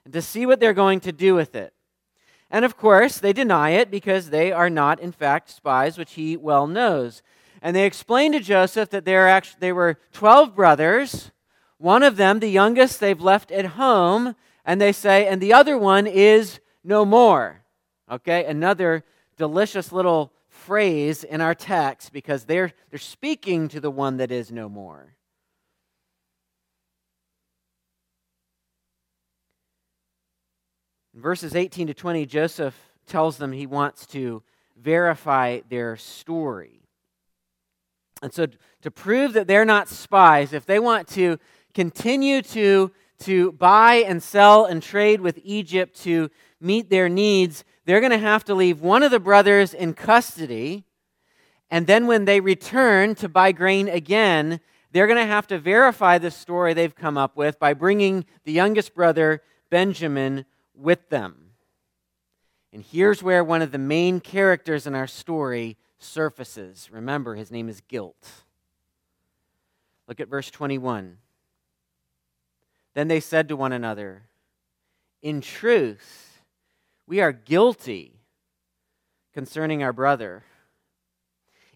and 0.05 0.15
to 0.15 0.23
see 0.23 0.47
what 0.47 0.61
they're 0.61 0.73
going 0.73 1.01
to 1.01 1.11
do 1.11 1.35
with 1.35 1.57
it. 1.57 1.75
And 2.53 2.65
of 2.65 2.77
course, 2.77 3.19
they 3.19 3.33
deny 3.33 3.71
it 3.71 3.91
because 3.91 4.31
they 4.31 4.53
are 4.53 4.71
not, 4.71 5.01
in 5.01 5.11
fact, 5.11 5.51
spies, 5.51 5.99
which 5.99 6.13
he 6.13 6.37
well 6.37 6.69
knows. 6.69 7.21
And 7.61 7.75
they 7.75 7.85
explain 7.85 8.31
to 8.31 8.39
Joseph 8.39 8.91
that 8.91 9.05
they're 9.05 9.29
actually, 9.29 9.59
they 9.59 9.73
were 9.73 9.99
12 10.13 10.55
brothers. 10.55 11.33
One 11.79 12.05
of 12.05 12.17
them, 12.17 12.39
the 12.39 12.47
youngest, 12.47 13.01
they've 13.01 13.21
left 13.21 13.51
at 13.51 13.67
home. 13.67 14.37
And 14.65 14.81
they 14.81 14.93
say, 14.93 15.27
and 15.27 15.43
the 15.43 15.53
other 15.53 15.77
one 15.77 16.07
is 16.07 16.61
no 16.85 17.05
more. 17.05 17.65
Okay, 18.09 18.45
another 18.45 19.03
delicious 19.37 19.91
little 19.91 20.33
phrase 20.65 21.25
in 21.25 21.41
our 21.41 21.55
text 21.55 22.13
because 22.13 22.45
they're, 22.45 22.73
they're 22.91 22.99
speaking 22.99 23.69
to 23.69 23.81
the 23.81 23.91
one 23.91 24.17
that 24.17 24.31
is 24.31 24.51
no 24.51 24.69
more. 24.69 25.15
In 31.15 31.21
verses 31.21 31.55
18 31.55 31.89
to 31.89 31.95
20, 31.95 32.27
Joseph 32.27 32.77
tells 33.07 33.37
them 33.37 33.53
he 33.53 33.67
wants 33.67 34.07
to 34.07 34.43
verify 34.77 35.61
their 35.69 35.97
story. 35.97 36.81
And 38.23 38.33
so, 38.33 38.47
to 38.83 38.91
prove 38.91 39.35
that 39.35 39.47
they're 39.47 39.65
not 39.65 39.89
spies, 39.89 40.53
if 40.53 40.67
they 40.67 40.79
want 40.79 41.09
to 41.09 41.39
continue 41.75 42.43
to, 42.43 42.91
to 43.21 43.53
buy 43.53 43.97
and 43.97 44.23
sell 44.23 44.65
and 44.65 44.83
trade 44.83 45.21
with 45.21 45.39
Egypt 45.45 46.01
to 46.03 46.31
meet 46.61 46.91
their 46.91 47.09
needs, 47.09 47.65
they're 47.85 48.01
going 48.01 48.13
to 48.13 48.19
have 48.19 48.45
to 48.45 48.55
leave 48.55 48.81
one 48.81 49.03
of 49.03 49.11
the 49.11 49.21
brothers 49.21 49.75
in 49.75 49.95
custody. 49.95 50.85
And 51.71 51.87
then 51.87 52.07
when 52.07 52.25
they 52.25 52.41
return 52.41 53.15
to 53.17 53.29
buy 53.29 53.53
grain 53.53 53.89
again, 53.89 54.61
they're 54.93 55.07
going 55.07 55.19
to 55.19 55.27
have 55.27 55.47
to 55.49 55.59
verify 55.59 56.19
the 56.19 56.31
story 56.31 56.73
they've 56.73 56.95
come 56.95 57.19
up 57.19 57.37
with 57.37 57.59
by 57.59 57.75
bringing 57.75 58.25
the 58.45 58.53
youngest 58.53 58.95
brother, 58.95 59.43
Benjamin, 59.69 60.47
with 60.75 61.09
them. 61.09 61.51
And 62.73 62.83
here's 62.83 63.23
where 63.23 63.45
one 63.45 63.63
of 63.63 63.73
the 63.73 63.79
main 63.79 64.21
characters 64.21 64.87
in 64.87 64.95
our 64.95 65.07
story 65.07 65.77
surfaces. 65.99 66.89
Remember, 66.93 67.35
his 67.35 67.51
name 67.51 67.69
is 67.69 67.81
Guilt. 67.81 68.45
Look 70.09 70.21
at 70.21 70.29
verse 70.29 70.51
21. 70.51 71.19
Then 72.95 73.09
they 73.09 73.21
said 73.21 73.49
to 73.49 73.57
one 73.57 73.73
another, 73.73 74.23
In 75.23 75.41
truth, 75.41 76.34
we 77.07 77.21
are 77.21 77.33
guilty 77.33 78.21
concerning 79.33 79.83
our 79.83 79.93
brother, 79.93 80.45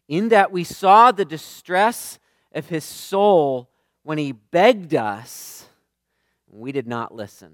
in 0.06 0.28
that 0.30 0.52
we 0.52 0.64
saw 0.64 1.12
the 1.12 1.25
distress 1.25 2.18
of 2.54 2.68
his 2.68 2.85
soul 2.85 3.70
when 4.02 4.16
he 4.16 4.32
begged 4.32 4.94
us, 4.94 5.66
we 6.50 6.73
did 6.73 6.87
not 6.87 7.14
listen. 7.14 7.52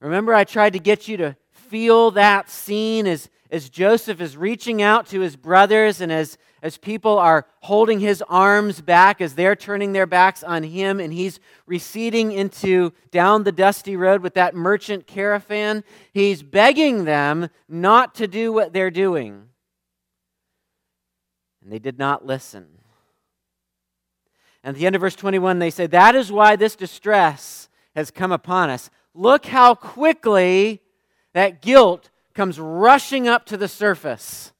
Remember, 0.00 0.32
I 0.32 0.44
tried 0.44 0.72
to 0.72 0.78
get 0.78 1.08
you 1.08 1.16
to 1.18 1.36
feel 1.50 2.12
that 2.12 2.48
scene 2.48 3.06
as, 3.06 3.28
as 3.50 3.68
Joseph 3.68 4.20
is 4.20 4.36
reaching 4.36 4.80
out 4.80 5.06
to 5.08 5.20
his 5.20 5.36
brothers 5.36 6.00
and 6.00 6.10
as, 6.10 6.38
as 6.62 6.76
people 6.76 7.18
are 7.18 7.46
holding 7.60 8.00
his 8.00 8.22
arms 8.28 8.80
back 8.80 9.20
as 9.20 9.34
they're 9.34 9.56
turning 9.56 9.92
their 9.92 10.06
backs 10.06 10.42
on 10.42 10.62
him 10.62 10.98
and 11.00 11.12
he's 11.12 11.38
receding 11.66 12.32
into 12.32 12.92
down 13.10 13.44
the 13.44 13.52
dusty 13.52 13.96
road 13.96 14.22
with 14.22 14.34
that 14.34 14.54
merchant 14.54 15.06
caravan. 15.06 15.84
He's 16.12 16.42
begging 16.42 17.04
them 17.04 17.48
not 17.68 18.14
to 18.16 18.26
do 18.26 18.52
what 18.52 18.72
they're 18.72 18.90
doing. 18.90 19.48
And 21.62 21.72
they 21.72 21.78
did 21.78 21.98
not 21.98 22.26
listen. 22.26 22.66
And 24.64 24.74
at 24.74 24.80
the 24.80 24.86
end 24.86 24.96
of 24.96 25.00
verse 25.00 25.14
21, 25.14 25.58
they 25.58 25.70
say, 25.70 25.86
That 25.86 26.14
is 26.14 26.32
why 26.32 26.56
this 26.56 26.74
distress 26.74 27.68
has 27.94 28.10
come 28.10 28.32
upon 28.32 28.70
us. 28.70 28.90
Look 29.14 29.46
how 29.46 29.74
quickly 29.74 30.82
that 31.34 31.62
guilt 31.62 32.10
comes 32.34 32.58
rushing 32.58 33.28
up 33.28 33.44
to 33.46 33.56
the 33.56 33.68
surface. 33.68 34.52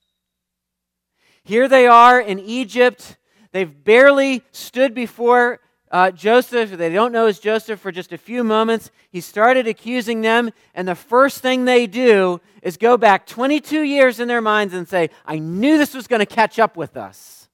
Here 1.48 1.66
they 1.66 1.86
are 1.86 2.20
in 2.20 2.38
Egypt. 2.40 3.16
They've 3.52 3.72
barely 3.82 4.42
stood 4.52 4.92
before 4.92 5.60
uh, 5.90 6.10
Joseph. 6.10 6.72
They 6.72 6.92
don't 6.92 7.10
know 7.10 7.24
it's 7.24 7.38
Joseph 7.38 7.80
for 7.80 7.90
just 7.90 8.12
a 8.12 8.18
few 8.18 8.44
moments. 8.44 8.90
He 9.08 9.22
started 9.22 9.66
accusing 9.66 10.20
them, 10.20 10.50
and 10.74 10.86
the 10.86 10.94
first 10.94 11.40
thing 11.40 11.64
they 11.64 11.86
do 11.86 12.42
is 12.62 12.76
go 12.76 12.98
back 12.98 13.26
22 13.26 13.80
years 13.80 14.20
in 14.20 14.28
their 14.28 14.42
minds 14.42 14.74
and 14.74 14.86
say, 14.86 15.08
I 15.24 15.38
knew 15.38 15.78
this 15.78 15.94
was 15.94 16.06
going 16.06 16.20
to 16.20 16.26
catch 16.26 16.58
up 16.58 16.76
with 16.76 16.98
us. 16.98 17.48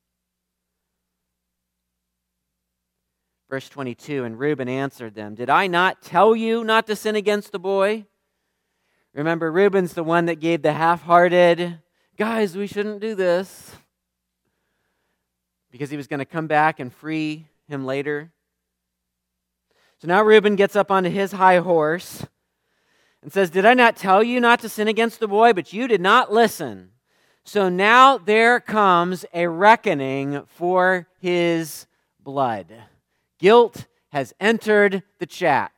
Verse 3.48 3.68
22 3.68 4.24
And 4.24 4.36
Reuben 4.36 4.68
answered 4.68 5.14
them, 5.14 5.36
Did 5.36 5.50
I 5.50 5.68
not 5.68 6.02
tell 6.02 6.34
you 6.34 6.64
not 6.64 6.88
to 6.88 6.96
sin 6.96 7.14
against 7.14 7.52
the 7.52 7.60
boy? 7.60 8.06
Remember, 9.12 9.52
Reuben's 9.52 9.94
the 9.94 10.02
one 10.02 10.26
that 10.26 10.40
gave 10.40 10.62
the 10.62 10.72
half 10.72 11.02
hearted, 11.02 11.78
guys, 12.16 12.56
we 12.56 12.66
shouldn't 12.66 13.00
do 13.00 13.14
this. 13.14 13.76
Because 15.74 15.90
he 15.90 15.96
was 15.96 16.06
going 16.06 16.20
to 16.20 16.24
come 16.24 16.46
back 16.46 16.78
and 16.78 16.94
free 16.94 17.48
him 17.66 17.84
later. 17.84 18.30
So 19.98 20.06
now 20.06 20.22
Reuben 20.22 20.54
gets 20.54 20.76
up 20.76 20.88
onto 20.88 21.10
his 21.10 21.32
high 21.32 21.58
horse 21.58 22.24
and 23.24 23.32
says, 23.32 23.50
Did 23.50 23.66
I 23.66 23.74
not 23.74 23.96
tell 23.96 24.22
you 24.22 24.38
not 24.38 24.60
to 24.60 24.68
sin 24.68 24.86
against 24.86 25.18
the 25.18 25.26
boy? 25.26 25.52
But 25.52 25.72
you 25.72 25.88
did 25.88 26.00
not 26.00 26.32
listen. 26.32 26.90
So 27.42 27.68
now 27.68 28.18
there 28.18 28.60
comes 28.60 29.24
a 29.34 29.48
reckoning 29.48 30.44
for 30.46 31.08
his 31.20 31.88
blood. 32.20 32.72
Guilt 33.40 33.86
has 34.10 34.32
entered 34.38 35.02
the 35.18 35.26
chat. 35.26 35.72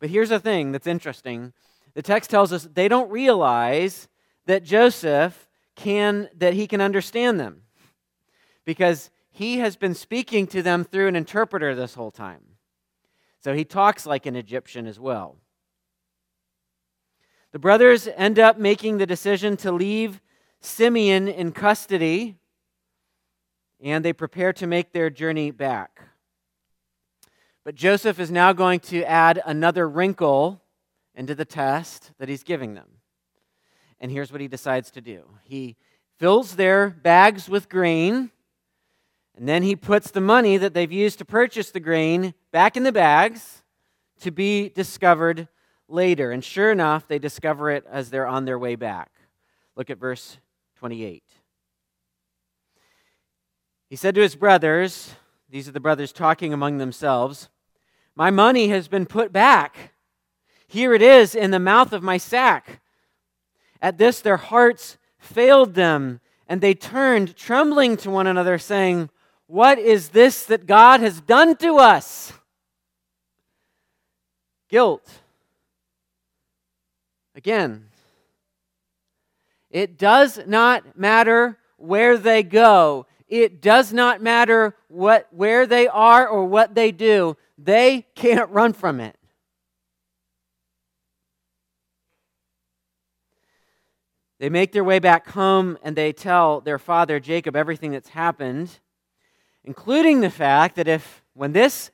But 0.00 0.08
here's 0.08 0.30
the 0.30 0.40
thing 0.40 0.72
that's 0.72 0.86
interesting. 0.86 1.52
The 1.92 2.00
text 2.00 2.30
tells 2.30 2.50
us 2.50 2.66
they 2.72 2.88
don't 2.88 3.10
realize 3.10 4.08
that 4.46 4.64
Joseph 4.64 5.47
can 5.78 6.28
that 6.36 6.54
he 6.54 6.66
can 6.66 6.80
understand 6.82 7.40
them. 7.40 7.62
Because 8.64 9.10
he 9.30 9.58
has 9.58 9.76
been 9.76 9.94
speaking 9.94 10.46
to 10.48 10.62
them 10.62 10.84
through 10.84 11.08
an 11.08 11.16
interpreter 11.16 11.74
this 11.74 11.94
whole 11.94 12.10
time. 12.10 12.42
So 13.42 13.54
he 13.54 13.64
talks 13.64 14.04
like 14.04 14.26
an 14.26 14.36
Egyptian 14.36 14.86
as 14.86 14.98
well. 14.98 15.36
The 17.52 17.58
brothers 17.58 18.08
end 18.16 18.38
up 18.38 18.58
making 18.58 18.98
the 18.98 19.06
decision 19.06 19.56
to 19.58 19.72
leave 19.72 20.20
Simeon 20.60 21.28
in 21.28 21.52
custody, 21.52 22.36
and 23.80 24.04
they 24.04 24.12
prepare 24.12 24.52
to 24.54 24.66
make 24.66 24.92
their 24.92 25.08
journey 25.08 25.50
back. 25.50 26.08
But 27.64 27.76
Joseph 27.76 28.18
is 28.18 28.30
now 28.30 28.52
going 28.52 28.80
to 28.80 29.04
add 29.04 29.40
another 29.46 29.88
wrinkle 29.88 30.60
into 31.14 31.34
the 31.34 31.44
test 31.44 32.10
that 32.18 32.28
he's 32.28 32.42
giving 32.42 32.74
them. 32.74 32.97
And 34.00 34.10
here's 34.10 34.30
what 34.30 34.40
he 34.40 34.48
decides 34.48 34.90
to 34.92 35.00
do 35.00 35.24
he 35.44 35.76
fills 36.18 36.56
their 36.56 36.90
bags 36.90 37.48
with 37.48 37.68
grain, 37.68 38.30
and 39.36 39.48
then 39.48 39.62
he 39.62 39.76
puts 39.76 40.10
the 40.10 40.20
money 40.20 40.56
that 40.56 40.74
they've 40.74 40.90
used 40.90 41.18
to 41.18 41.24
purchase 41.24 41.70
the 41.70 41.80
grain 41.80 42.34
back 42.50 42.76
in 42.76 42.82
the 42.82 42.92
bags 42.92 43.62
to 44.20 44.30
be 44.30 44.68
discovered 44.68 45.48
later. 45.88 46.32
And 46.32 46.44
sure 46.44 46.72
enough, 46.72 47.06
they 47.06 47.18
discover 47.18 47.70
it 47.70 47.84
as 47.88 48.10
they're 48.10 48.26
on 48.26 48.44
their 48.44 48.58
way 48.58 48.74
back. 48.74 49.10
Look 49.76 49.90
at 49.90 49.98
verse 49.98 50.38
28. 50.76 51.22
He 53.88 53.96
said 53.96 54.14
to 54.16 54.20
his 54.20 54.36
brothers, 54.36 55.14
these 55.48 55.68
are 55.68 55.72
the 55.72 55.80
brothers 55.80 56.12
talking 56.12 56.52
among 56.52 56.78
themselves, 56.78 57.48
my 58.14 58.30
money 58.30 58.68
has 58.68 58.88
been 58.88 59.06
put 59.06 59.32
back. 59.32 59.94
Here 60.66 60.92
it 60.92 61.00
is 61.00 61.34
in 61.34 61.52
the 61.52 61.60
mouth 61.60 61.92
of 61.92 62.02
my 62.02 62.18
sack. 62.18 62.82
At 63.80 63.98
this, 63.98 64.20
their 64.20 64.36
hearts 64.36 64.98
failed 65.18 65.74
them, 65.74 66.20
and 66.48 66.60
they 66.60 66.74
turned, 66.74 67.36
trembling 67.36 67.96
to 67.98 68.10
one 68.10 68.26
another, 68.26 68.58
saying, 68.58 69.10
What 69.46 69.78
is 69.78 70.10
this 70.10 70.44
that 70.46 70.66
God 70.66 71.00
has 71.00 71.20
done 71.20 71.56
to 71.56 71.78
us? 71.78 72.32
Guilt. 74.68 75.08
Again, 77.34 77.88
it 79.70 79.96
does 79.96 80.40
not 80.46 80.98
matter 80.98 81.58
where 81.76 82.18
they 82.18 82.42
go. 82.42 83.06
It 83.28 83.60
does 83.60 83.92
not 83.92 84.20
matter 84.22 84.74
what, 84.88 85.28
where 85.30 85.66
they 85.66 85.86
are 85.86 86.26
or 86.26 86.46
what 86.46 86.74
they 86.74 86.90
do. 86.90 87.36
They 87.56 88.06
can't 88.14 88.50
run 88.50 88.72
from 88.72 89.00
it. 89.00 89.16
They 94.38 94.48
make 94.48 94.72
their 94.72 94.84
way 94.84 94.98
back 94.98 95.28
home 95.30 95.78
and 95.82 95.96
they 95.96 96.12
tell 96.12 96.60
their 96.60 96.78
father 96.78 97.18
Jacob 97.18 97.56
everything 97.56 97.90
that's 97.90 98.10
happened, 98.10 98.78
including 99.64 100.20
the 100.20 100.30
fact 100.30 100.76
that 100.76 100.86
if 100.86 101.22
when 101.34 101.52
this 101.52 101.90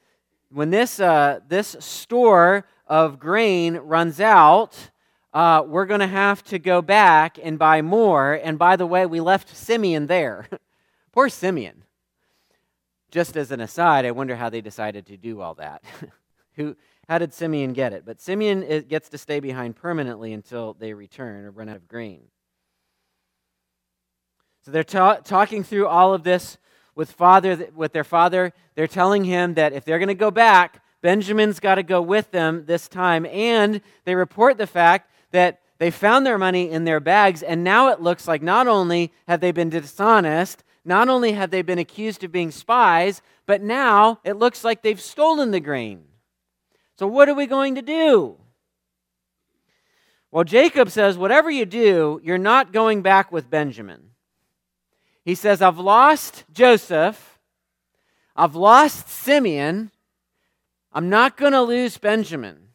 when 0.50 0.70
this 0.70 1.00
uh, 1.00 1.40
this 1.48 1.74
store 1.80 2.66
of 2.86 3.18
grain 3.18 3.76
runs 3.76 4.20
out, 4.20 4.90
uh, 5.32 5.64
we're 5.66 5.86
going 5.86 6.00
to 6.00 6.06
have 6.06 6.44
to 6.44 6.58
go 6.58 6.82
back 6.82 7.38
and 7.42 7.58
buy 7.58 7.82
more. 7.82 8.34
And 8.34 8.58
by 8.58 8.76
the 8.76 8.86
way, 8.86 9.06
we 9.06 9.20
left 9.20 9.54
Simeon 9.56 10.06
there. 10.06 10.46
Poor 11.12 11.28
Simeon. 11.28 11.82
Just 13.10 13.36
as 13.36 13.50
an 13.50 13.60
aside, 13.60 14.04
I 14.04 14.10
wonder 14.10 14.36
how 14.36 14.50
they 14.50 14.60
decided 14.60 15.06
to 15.06 15.16
do 15.16 15.40
all 15.40 15.54
that. 15.54 15.82
Who, 16.56 16.76
how 17.08 17.18
did 17.18 17.32
Simeon 17.32 17.72
get 17.72 17.92
it? 17.92 18.04
But 18.04 18.20
Simeon 18.20 18.84
gets 18.88 19.08
to 19.08 19.18
stay 19.18 19.40
behind 19.40 19.76
permanently 19.76 20.32
until 20.32 20.74
they 20.74 20.94
return 20.94 21.44
or 21.44 21.50
run 21.50 21.68
out 21.68 21.76
of 21.76 21.88
grain. 21.88 22.28
So 24.64 24.70
they're 24.70 24.82
ta- 24.82 25.16
talking 25.16 25.62
through 25.62 25.86
all 25.86 26.14
of 26.14 26.24
this 26.24 26.56
with 26.94 27.12
father 27.12 27.68
with 27.74 27.92
their 27.92 28.04
father. 28.04 28.52
They're 28.74 28.86
telling 28.86 29.24
him 29.24 29.54
that 29.54 29.74
if 29.74 29.84
they're 29.84 29.98
going 29.98 30.08
to 30.08 30.14
go 30.14 30.30
back, 30.30 30.82
Benjamin's 31.02 31.60
got 31.60 31.74
to 31.74 31.82
go 31.82 32.00
with 32.00 32.30
them 32.30 32.64
this 32.64 32.88
time, 32.88 33.26
and 33.26 33.82
they 34.04 34.14
report 34.14 34.56
the 34.56 34.66
fact 34.66 35.10
that 35.32 35.60
they 35.78 35.90
found 35.90 36.24
their 36.24 36.38
money 36.38 36.70
in 36.70 36.84
their 36.84 37.00
bags, 37.00 37.42
and 37.42 37.62
now 37.62 37.88
it 37.88 38.00
looks 38.00 38.26
like 38.26 38.42
not 38.42 38.66
only 38.66 39.12
have 39.28 39.40
they 39.40 39.52
been 39.52 39.68
dishonest, 39.68 40.64
not 40.82 41.10
only 41.10 41.32
have 41.32 41.50
they 41.50 41.60
been 41.60 41.78
accused 41.78 42.24
of 42.24 42.32
being 42.32 42.50
spies, 42.50 43.20
but 43.44 43.60
now 43.60 44.18
it 44.24 44.36
looks 44.36 44.64
like 44.64 44.80
they've 44.80 45.00
stolen 45.00 45.50
the 45.50 45.60
grain. 45.60 46.04
So, 46.98 47.06
what 47.06 47.28
are 47.28 47.34
we 47.34 47.46
going 47.46 47.74
to 47.74 47.82
do? 47.82 48.38
Well, 50.30 50.44
Jacob 50.44 50.90
says, 50.90 51.18
whatever 51.18 51.50
you 51.50 51.66
do, 51.66 52.20
you're 52.24 52.38
not 52.38 52.72
going 52.72 53.02
back 53.02 53.30
with 53.30 53.50
Benjamin. 53.50 54.13
He 55.24 55.34
says, 55.34 55.62
I've 55.62 55.78
lost 55.78 56.44
Joseph, 56.52 57.38
I've 58.36 58.54
lost 58.54 59.08
Simeon, 59.08 59.90
I'm 60.92 61.08
not 61.08 61.36
going 61.36 61.52
to 61.52 61.62
lose 61.62 61.98
Benjamin. 61.98 62.68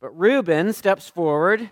But 0.00 0.18
Reuben 0.18 0.72
steps 0.72 1.08
forward 1.08 1.70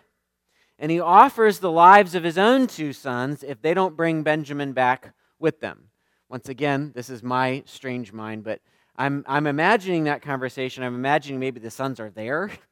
and 0.79 0.91
he 0.91 1.01
offers 1.01 1.59
the 1.59 1.71
lives 1.71 2.15
of 2.15 2.25
his 2.25 2.39
own 2.39 2.67
two 2.67 2.93
sons 2.93 3.43
if 3.43 3.61
they 3.63 3.75
don't 3.75 3.97
bring 3.97 4.23
Benjamin 4.23 4.73
back 4.73 5.15
with 5.39 5.61
them. 5.61 5.91
Once 6.29 6.49
again, 6.49 6.93
this 6.95 7.11
is 7.11 7.23
my 7.23 7.63
strange 7.67 8.13
mind, 8.13 8.43
but 8.43 8.61
I'm, 8.97 9.25
I'm 9.29 9.47
imagining 9.47 10.05
that 10.05 10.23
conversation. 10.23 10.83
I'm 10.83 10.95
imagining 10.95 11.41
maybe 11.41 11.61
the 11.61 11.71
sons 11.71 12.01
are 12.01 12.11
there 12.11 12.51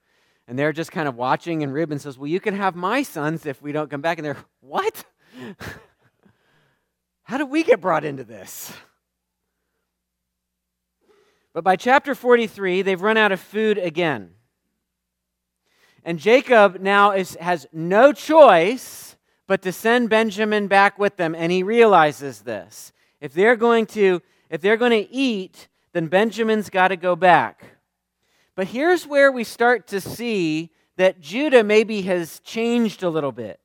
and 0.51 0.59
they're 0.59 0.73
just 0.73 0.91
kind 0.91 1.07
of 1.07 1.15
watching, 1.15 1.63
and 1.63 1.73
Reuben 1.73 2.01
says, 2.01 2.19
Well, 2.19 2.27
you 2.27 2.41
can 2.41 2.57
have 2.57 2.75
my 2.75 3.05
sons 3.05 3.47
if 3.47 3.63
we 3.63 3.71
don't 3.71 3.89
come 3.89 4.01
back. 4.01 4.19
And 4.19 4.25
they're, 4.25 4.37
What? 4.61 5.05
How 7.23 7.39
did 7.39 7.49
we 7.51 7.63
get 7.63 7.81
brought 7.81 8.05
into 8.05 8.25
this? 8.25 8.73
But 11.55 11.63
by 11.63 11.77
chapter 11.77 12.17
43, 12.17 12.83
they've 12.83 13.01
run 13.01 13.17
out 13.17 13.31
of 13.31 13.39
food 13.39 13.79
again. 13.79 14.31
And 16.05 16.19
Jacob 16.19 16.81
now 16.81 17.13
is, 17.13 17.37
has 17.37 17.69
no 17.73 18.13
choice 18.13 19.15
but 19.47 19.63
to 19.63 19.71
send 19.71 20.11
Benjamin 20.11 20.67
back 20.67 20.99
with 20.99 21.17
them, 21.17 21.37
and 21.37 21.53
he 21.53 21.63
realizes 21.63 22.41
this. 22.41 22.93
If 23.21 23.35
they're 23.35 23.55
going 23.55 23.87
to, 23.87 24.21
if 24.49 24.61
they're 24.61 24.77
going 24.77 25.05
to 25.05 25.13
eat, 25.13 25.69
then 25.93 26.09
Benjamin's 26.09 26.71
got 26.71 26.89
to 26.89 26.97
go 26.97 27.15
back. 27.15 27.80
But 28.57 28.69
here's 28.69 29.07
where 29.07 29.31
we 29.31 29.45
start 29.45 29.87
to 29.89 30.01
see 30.01 30.71
that 30.97 31.21
Judah 31.21 31.65
maybe 31.65 32.03
has 32.03 32.41
changed 32.41 33.03
a 33.03 33.09
little 33.09 33.33
bit. 33.33 33.61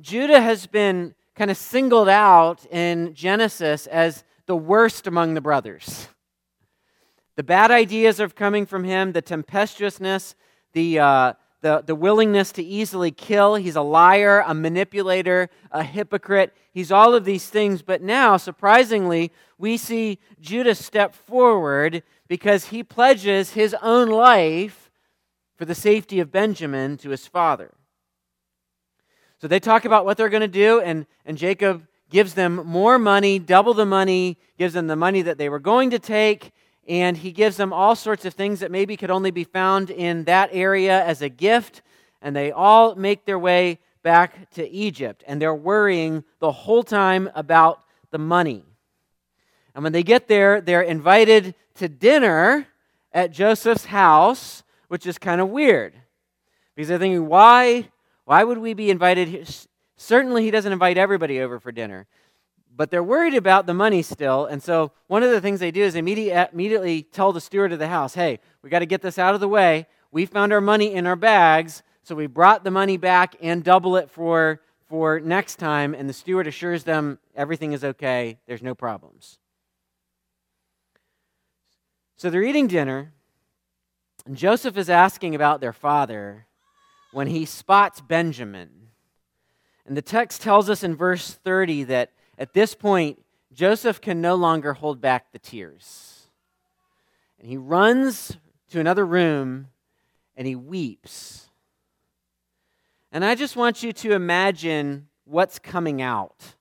Judah 0.00 0.40
has 0.40 0.66
been 0.66 1.14
kind 1.34 1.50
of 1.50 1.56
singled 1.56 2.08
out 2.08 2.66
in 2.66 3.14
Genesis 3.14 3.86
as 3.86 4.24
the 4.46 4.56
worst 4.56 5.06
among 5.06 5.34
the 5.34 5.40
brothers. 5.40 6.08
The 7.36 7.42
bad 7.42 7.70
ideas 7.70 8.20
are 8.20 8.28
coming 8.28 8.66
from 8.66 8.84
him, 8.84 9.12
the 9.12 9.22
tempestuousness, 9.22 10.34
the, 10.72 10.98
uh, 10.98 11.32
the, 11.60 11.82
the 11.84 11.94
willingness 11.94 12.52
to 12.52 12.62
easily 12.62 13.10
kill. 13.10 13.54
He's 13.56 13.76
a 13.76 13.82
liar, 13.82 14.42
a 14.46 14.54
manipulator, 14.54 15.50
a 15.70 15.82
hypocrite. 15.82 16.54
He's 16.72 16.90
all 16.90 17.14
of 17.14 17.24
these 17.24 17.48
things. 17.48 17.82
But 17.82 18.02
now, 18.02 18.36
surprisingly, 18.36 19.32
we 19.58 19.76
see 19.76 20.18
Judah's 20.40 20.78
step 20.78 21.14
forward 21.14 22.02
because 22.28 22.66
he 22.66 22.82
pledges 22.82 23.52
his 23.52 23.74
own 23.82 24.08
life 24.08 24.90
for 25.56 25.64
the 25.64 25.74
safety 25.74 26.20
of 26.20 26.32
Benjamin 26.32 26.96
to 26.98 27.10
his 27.10 27.26
father. 27.26 27.74
So 29.40 29.48
they 29.48 29.60
talk 29.60 29.84
about 29.84 30.04
what 30.04 30.16
they're 30.16 30.28
going 30.28 30.40
to 30.40 30.48
do, 30.48 30.80
and, 30.80 31.06
and 31.24 31.36
Jacob 31.36 31.86
gives 32.10 32.34
them 32.34 32.56
more 32.66 32.98
money, 32.98 33.38
double 33.38 33.72
the 33.72 33.86
money, 33.86 34.38
gives 34.58 34.74
them 34.74 34.86
the 34.86 34.96
money 34.96 35.22
that 35.22 35.38
they 35.38 35.48
were 35.48 35.58
going 35.58 35.90
to 35.90 35.98
take, 35.98 36.50
and 36.90 37.16
he 37.16 37.30
gives 37.30 37.56
them 37.56 37.72
all 37.72 37.94
sorts 37.94 38.24
of 38.24 38.34
things 38.34 38.58
that 38.58 38.72
maybe 38.72 38.96
could 38.96 39.12
only 39.12 39.30
be 39.30 39.44
found 39.44 39.90
in 39.90 40.24
that 40.24 40.50
area 40.52 41.04
as 41.04 41.22
a 41.22 41.28
gift, 41.28 41.82
and 42.20 42.34
they 42.34 42.50
all 42.50 42.96
make 42.96 43.24
their 43.24 43.38
way 43.38 43.78
back 44.02 44.50
to 44.50 44.68
Egypt, 44.68 45.22
and 45.28 45.40
they're 45.40 45.54
worrying 45.54 46.24
the 46.40 46.50
whole 46.50 46.82
time 46.82 47.30
about 47.36 47.84
the 48.10 48.18
money. 48.18 48.64
And 49.72 49.84
when 49.84 49.92
they 49.92 50.02
get 50.02 50.26
there, 50.26 50.60
they're 50.60 50.82
invited 50.82 51.54
to 51.76 51.88
dinner 51.88 52.66
at 53.12 53.30
Joseph's 53.30 53.84
house, 53.84 54.64
which 54.88 55.06
is 55.06 55.16
kind 55.16 55.40
of 55.40 55.48
weird. 55.48 55.94
Because 56.74 56.88
they're 56.88 56.98
thinking, 56.98 57.28
why, 57.28 57.88
why 58.24 58.42
would 58.42 58.58
we 58.58 58.74
be 58.74 58.90
invited 58.90 59.28
here? 59.28 59.44
Certainly, 59.96 60.42
he 60.42 60.50
doesn't 60.50 60.72
invite 60.72 60.98
everybody 60.98 61.40
over 61.40 61.60
for 61.60 61.70
dinner 61.70 62.08
but 62.74 62.90
they're 62.90 63.02
worried 63.02 63.34
about 63.34 63.66
the 63.66 63.74
money 63.74 64.02
still. 64.02 64.46
And 64.46 64.62
so 64.62 64.92
one 65.06 65.22
of 65.22 65.30
the 65.30 65.40
things 65.40 65.60
they 65.60 65.70
do 65.70 65.82
is 65.82 65.96
uh, 65.96 65.98
immediately 65.98 67.02
tell 67.02 67.32
the 67.32 67.40
steward 67.40 67.72
of 67.72 67.78
the 67.78 67.88
house, 67.88 68.14
hey, 68.14 68.38
we 68.62 68.70
got 68.70 68.78
to 68.78 68.86
get 68.86 69.02
this 69.02 69.18
out 69.18 69.34
of 69.34 69.40
the 69.40 69.48
way. 69.48 69.86
We 70.12 70.26
found 70.26 70.52
our 70.52 70.60
money 70.60 70.92
in 70.94 71.06
our 71.06 71.16
bags, 71.16 71.82
so 72.02 72.14
we 72.14 72.26
brought 72.26 72.64
the 72.64 72.70
money 72.70 72.96
back 72.96 73.36
and 73.40 73.62
double 73.62 73.96
it 73.96 74.10
for, 74.10 74.60
for 74.88 75.20
next 75.20 75.56
time. 75.56 75.94
And 75.94 76.08
the 76.08 76.12
steward 76.12 76.46
assures 76.46 76.84
them 76.84 77.18
everything 77.34 77.72
is 77.72 77.84
okay, 77.84 78.38
there's 78.46 78.62
no 78.62 78.74
problems. 78.74 79.38
So 82.16 82.28
they're 82.28 82.42
eating 82.42 82.66
dinner, 82.66 83.12
and 84.26 84.36
Joseph 84.36 84.76
is 84.76 84.90
asking 84.90 85.34
about 85.34 85.60
their 85.60 85.72
father 85.72 86.46
when 87.12 87.26
he 87.26 87.44
spots 87.44 88.00
Benjamin. 88.00 88.88
And 89.86 89.96
the 89.96 90.02
text 90.02 90.42
tells 90.42 90.68
us 90.68 90.82
in 90.82 90.94
verse 90.94 91.32
30 91.32 91.84
that 91.84 92.12
at 92.40 92.54
this 92.54 92.74
point, 92.74 93.22
Joseph 93.52 94.00
can 94.00 94.20
no 94.20 94.34
longer 94.34 94.72
hold 94.72 95.00
back 95.00 95.30
the 95.30 95.38
tears. 95.38 96.26
And 97.38 97.48
he 97.48 97.56
runs 97.56 98.38
to 98.70 98.80
another 98.80 99.04
room 99.04 99.68
and 100.36 100.46
he 100.46 100.56
weeps. 100.56 101.48
And 103.12 103.24
I 103.24 103.34
just 103.34 103.56
want 103.56 103.82
you 103.82 103.92
to 103.92 104.12
imagine 104.12 105.08
what's 105.24 105.58
coming 105.58 106.00
out 106.00 106.56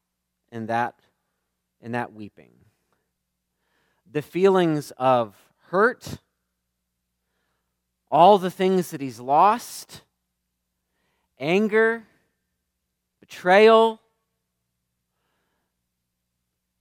in 0.52 0.66
that, 0.66 1.00
in 1.82 1.94
that 1.94 2.14
weeping 2.14 2.52
the 4.12 4.22
feelings 4.22 4.92
of 4.98 5.36
hurt, 5.68 6.18
all 8.10 8.40
the 8.40 8.50
things 8.50 8.90
that 8.90 9.02
he's 9.02 9.20
lost, 9.20 10.02
anger, 11.40 12.04
betrayal, 13.20 14.02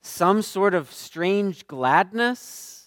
some 0.09 0.43
sort 0.43 0.75
of 0.75 0.93
strange 0.93 1.67
gladness 1.67 2.87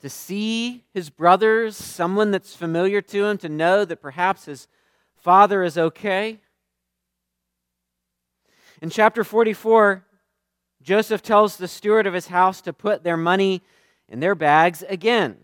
to 0.00 0.10
see 0.10 0.84
his 0.92 1.08
brothers, 1.08 1.76
someone 1.76 2.30
that's 2.30 2.54
familiar 2.54 3.00
to 3.00 3.26
him, 3.26 3.38
to 3.38 3.48
know 3.48 3.84
that 3.84 4.02
perhaps 4.02 4.46
his 4.46 4.66
father 5.16 5.62
is 5.62 5.78
okay. 5.78 6.40
In 8.82 8.90
chapter 8.90 9.22
44, 9.22 10.04
Joseph 10.82 11.22
tells 11.22 11.56
the 11.56 11.68
steward 11.68 12.06
of 12.06 12.14
his 12.14 12.28
house 12.28 12.60
to 12.62 12.72
put 12.72 13.04
their 13.04 13.18
money 13.18 13.62
in 14.08 14.20
their 14.20 14.34
bags 14.34 14.82
again. 14.88 15.36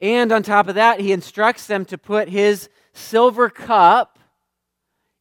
And 0.00 0.30
on 0.30 0.42
top 0.42 0.68
of 0.68 0.74
that, 0.74 1.00
he 1.00 1.12
instructs 1.12 1.66
them 1.66 1.86
to 1.86 1.96
put 1.96 2.28
his 2.28 2.68
silver 2.92 3.48
cup 3.48 4.18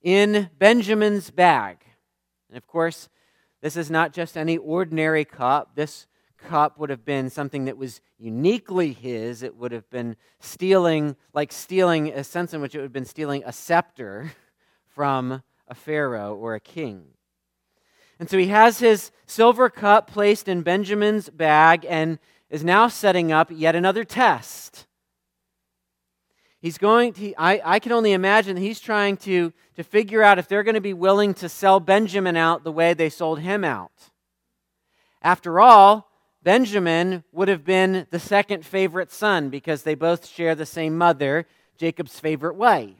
in 0.01 0.49
Benjamin's 0.59 1.31
bag. 1.31 1.77
And 2.49 2.57
of 2.57 2.67
course, 2.67 3.09
this 3.65 3.77
is 3.77 3.89
not 3.89 4.13
just 4.13 4.37
any 4.37 4.59
ordinary 4.59 5.25
cup. 5.25 5.71
This 5.73 6.05
cup 6.37 6.77
would 6.77 6.91
have 6.91 7.03
been 7.03 7.31
something 7.31 7.65
that 7.65 7.79
was 7.79 7.99
uniquely 8.19 8.93
his. 8.93 9.41
It 9.41 9.55
would 9.55 9.71
have 9.71 9.89
been 9.89 10.17
stealing, 10.39 11.15
like 11.33 11.51
stealing, 11.51 12.09
a 12.09 12.23
sense 12.23 12.53
in 12.53 12.61
which 12.61 12.75
it 12.75 12.77
would 12.77 12.83
have 12.83 12.93
been 12.93 13.05
stealing 13.05 13.41
a 13.43 13.51
scepter 13.51 14.33
from 14.85 15.41
a 15.67 15.73
pharaoh 15.73 16.35
or 16.35 16.53
a 16.53 16.59
king. 16.59 17.05
And 18.19 18.29
so 18.29 18.37
he 18.37 18.49
has 18.49 18.77
his 18.77 19.09
silver 19.25 19.71
cup 19.71 20.11
placed 20.11 20.47
in 20.47 20.61
Benjamin's 20.61 21.31
bag 21.31 21.87
and 21.89 22.19
is 22.51 22.63
now 22.63 22.87
setting 22.87 23.31
up 23.31 23.49
yet 23.51 23.75
another 23.75 24.03
test. 24.03 24.85
He's 26.65 26.79
going 26.79 27.13
to, 27.13 27.31
I, 27.37 27.61
I 27.63 27.77
can 27.77 27.91
only 27.91 28.13
imagine 28.13 28.57
he's 28.57 28.79
trying 28.79 29.17
to, 29.17 29.53
to 29.75 29.83
figure 29.83 30.23
out 30.23 30.39
if 30.39 30.47
they're 30.47 30.63
going 30.63 30.73
to 30.73 30.81
be 30.81 30.95
willing 30.95 31.35
to 31.35 31.47
sell 31.47 31.79
Benjamin 31.79 32.35
out 32.35 32.63
the 32.63 32.71
way 32.71 32.95
they 32.95 33.11
sold 33.11 33.41
him 33.41 33.63
out. 33.63 33.91
After 35.21 35.59
all, 35.59 36.09
Benjamin 36.41 37.23
would 37.31 37.49
have 37.49 37.63
been 37.63 38.07
the 38.09 38.17
second 38.17 38.65
favorite 38.65 39.11
son 39.11 39.51
because 39.51 39.83
they 39.83 39.93
both 39.93 40.25
share 40.25 40.55
the 40.55 40.65
same 40.65 40.97
mother, 40.97 41.45
Jacob's 41.77 42.19
favorite 42.19 42.55
wife. 42.55 42.95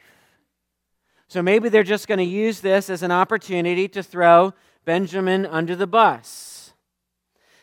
So 1.28 1.42
maybe 1.42 1.68
they're 1.68 1.82
just 1.82 2.08
going 2.08 2.20
to 2.20 2.24
use 2.24 2.60
this 2.60 2.88
as 2.88 3.02
an 3.02 3.12
opportunity 3.12 3.88
to 3.88 4.04
throw 4.04 4.54
Benjamin 4.86 5.44
under 5.44 5.76
the 5.76 5.88
bus. 5.88 6.72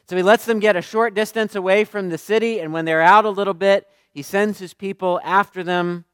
So 0.08 0.16
he 0.16 0.24
lets 0.24 0.46
them 0.46 0.58
get 0.58 0.74
a 0.74 0.82
short 0.82 1.14
distance 1.14 1.54
away 1.54 1.84
from 1.84 2.08
the 2.08 2.18
city, 2.18 2.58
and 2.58 2.72
when 2.72 2.86
they're 2.86 3.00
out 3.00 3.24
a 3.24 3.30
little 3.30 3.54
bit, 3.54 3.86
he 4.12 4.22
sends 4.22 4.58
his 4.58 4.74
people 4.74 5.20
after 5.24 5.64
them 5.64 6.04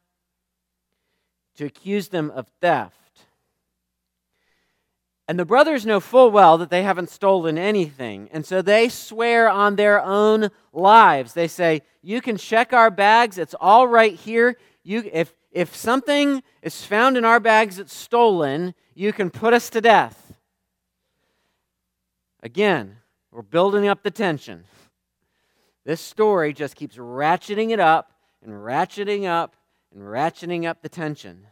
to 1.56 1.66
accuse 1.66 2.08
them 2.08 2.30
of 2.30 2.48
theft. 2.60 2.94
And 5.26 5.38
the 5.38 5.44
brothers 5.44 5.84
know 5.84 6.00
full 6.00 6.30
well 6.30 6.56
that 6.56 6.70
they 6.70 6.82
haven't 6.82 7.10
stolen 7.10 7.58
anything. 7.58 8.30
And 8.32 8.46
so 8.46 8.62
they 8.62 8.88
swear 8.88 9.50
on 9.50 9.76
their 9.76 10.02
own 10.02 10.48
lives. 10.72 11.34
They 11.34 11.48
say, 11.48 11.82
You 12.00 12.22
can 12.22 12.38
check 12.38 12.72
our 12.72 12.90
bags. 12.90 13.36
It's 13.36 13.54
all 13.60 13.86
right 13.86 14.14
here. 14.14 14.56
You, 14.84 15.10
if, 15.12 15.34
if 15.52 15.76
something 15.76 16.42
is 16.62 16.82
found 16.84 17.18
in 17.18 17.26
our 17.26 17.40
bags 17.40 17.76
that's 17.76 17.94
stolen, 17.94 18.74
you 18.94 19.12
can 19.12 19.28
put 19.28 19.52
us 19.52 19.68
to 19.70 19.82
death. 19.82 20.32
Again, 22.42 22.96
we're 23.30 23.42
building 23.42 23.86
up 23.86 24.02
the 24.02 24.10
tension. 24.10 24.64
This 25.88 26.02
story 26.02 26.52
just 26.52 26.76
keeps 26.76 26.96
ratcheting 26.98 27.70
it 27.70 27.80
up 27.80 28.12
and 28.44 28.52
ratcheting 28.52 29.24
up 29.24 29.56
and 29.90 30.02
ratcheting 30.02 30.68
up 30.68 30.82
the 30.82 30.88
tension. 30.90 31.46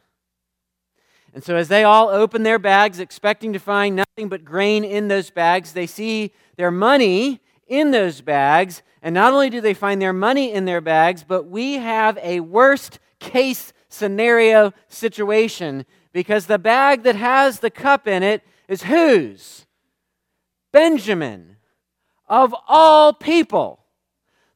And 1.32 1.42
so, 1.42 1.56
as 1.56 1.68
they 1.68 1.84
all 1.84 2.10
open 2.10 2.42
their 2.42 2.58
bags, 2.58 3.00
expecting 3.00 3.54
to 3.54 3.58
find 3.58 3.96
nothing 3.96 4.28
but 4.28 4.44
grain 4.44 4.84
in 4.84 5.08
those 5.08 5.30
bags, 5.30 5.72
they 5.72 5.86
see 5.86 6.34
their 6.58 6.70
money 6.70 7.40
in 7.66 7.92
those 7.92 8.20
bags. 8.20 8.82
And 9.00 9.14
not 9.14 9.32
only 9.32 9.48
do 9.48 9.62
they 9.62 9.72
find 9.72 10.02
their 10.02 10.12
money 10.12 10.52
in 10.52 10.66
their 10.66 10.82
bags, 10.82 11.24
but 11.26 11.46
we 11.46 11.78
have 11.78 12.18
a 12.20 12.40
worst 12.40 12.98
case 13.18 13.72
scenario 13.88 14.74
situation 14.86 15.86
because 16.12 16.44
the 16.44 16.58
bag 16.58 17.04
that 17.04 17.16
has 17.16 17.60
the 17.60 17.70
cup 17.70 18.06
in 18.06 18.22
it 18.22 18.42
is 18.68 18.82
whose? 18.82 19.64
Benjamin, 20.72 21.56
of 22.28 22.54
all 22.68 23.14
people. 23.14 23.80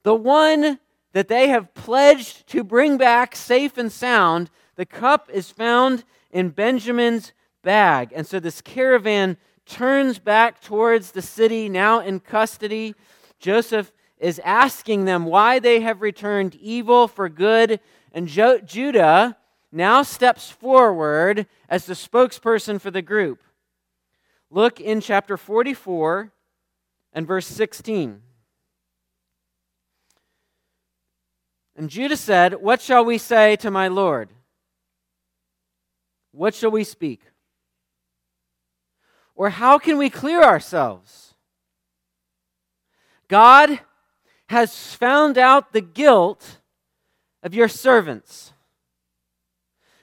The 0.02 0.14
one 0.14 0.78
that 1.12 1.28
they 1.28 1.48
have 1.48 1.74
pledged 1.74 2.46
to 2.48 2.64
bring 2.64 2.96
back 2.96 3.34
safe 3.34 3.76
and 3.76 3.90
sound, 3.90 4.50
the 4.76 4.86
cup 4.86 5.28
is 5.32 5.50
found 5.50 6.04
in 6.30 6.50
Benjamin's 6.50 7.32
bag. 7.62 8.12
And 8.14 8.26
so 8.26 8.40
this 8.40 8.60
caravan 8.60 9.36
turns 9.66 10.18
back 10.18 10.60
towards 10.60 11.12
the 11.12 11.22
city, 11.22 11.68
now 11.68 12.00
in 12.00 12.20
custody. 12.20 12.94
Joseph 13.38 13.92
is 14.18 14.40
asking 14.44 15.04
them 15.04 15.24
why 15.24 15.58
they 15.58 15.80
have 15.80 16.02
returned 16.02 16.54
evil 16.56 17.08
for 17.08 17.28
good. 17.28 17.80
And 18.12 18.28
jo- 18.28 18.58
Judah 18.58 19.36
now 19.72 20.02
steps 20.02 20.50
forward 20.50 21.46
as 21.68 21.86
the 21.86 21.94
spokesperson 21.94 22.80
for 22.80 22.90
the 22.90 23.02
group. 23.02 23.42
Look 24.50 24.80
in 24.80 25.00
chapter 25.00 25.36
44 25.36 26.32
and 27.12 27.26
verse 27.26 27.46
16. 27.46 28.22
And 31.76 31.88
Judah 31.88 32.16
said, 32.16 32.54
What 32.54 32.80
shall 32.80 33.04
we 33.04 33.18
say 33.18 33.56
to 33.56 33.70
my 33.70 33.88
Lord? 33.88 34.30
What 36.32 36.54
shall 36.54 36.70
we 36.70 36.84
speak? 36.84 37.22
Or 39.34 39.50
how 39.50 39.78
can 39.78 39.96
we 39.96 40.10
clear 40.10 40.42
ourselves? 40.42 41.34
God 43.28 43.80
has 44.48 44.94
found 44.94 45.38
out 45.38 45.72
the 45.72 45.80
guilt 45.80 46.58
of 47.42 47.54
your 47.54 47.68
servants. 47.68 48.52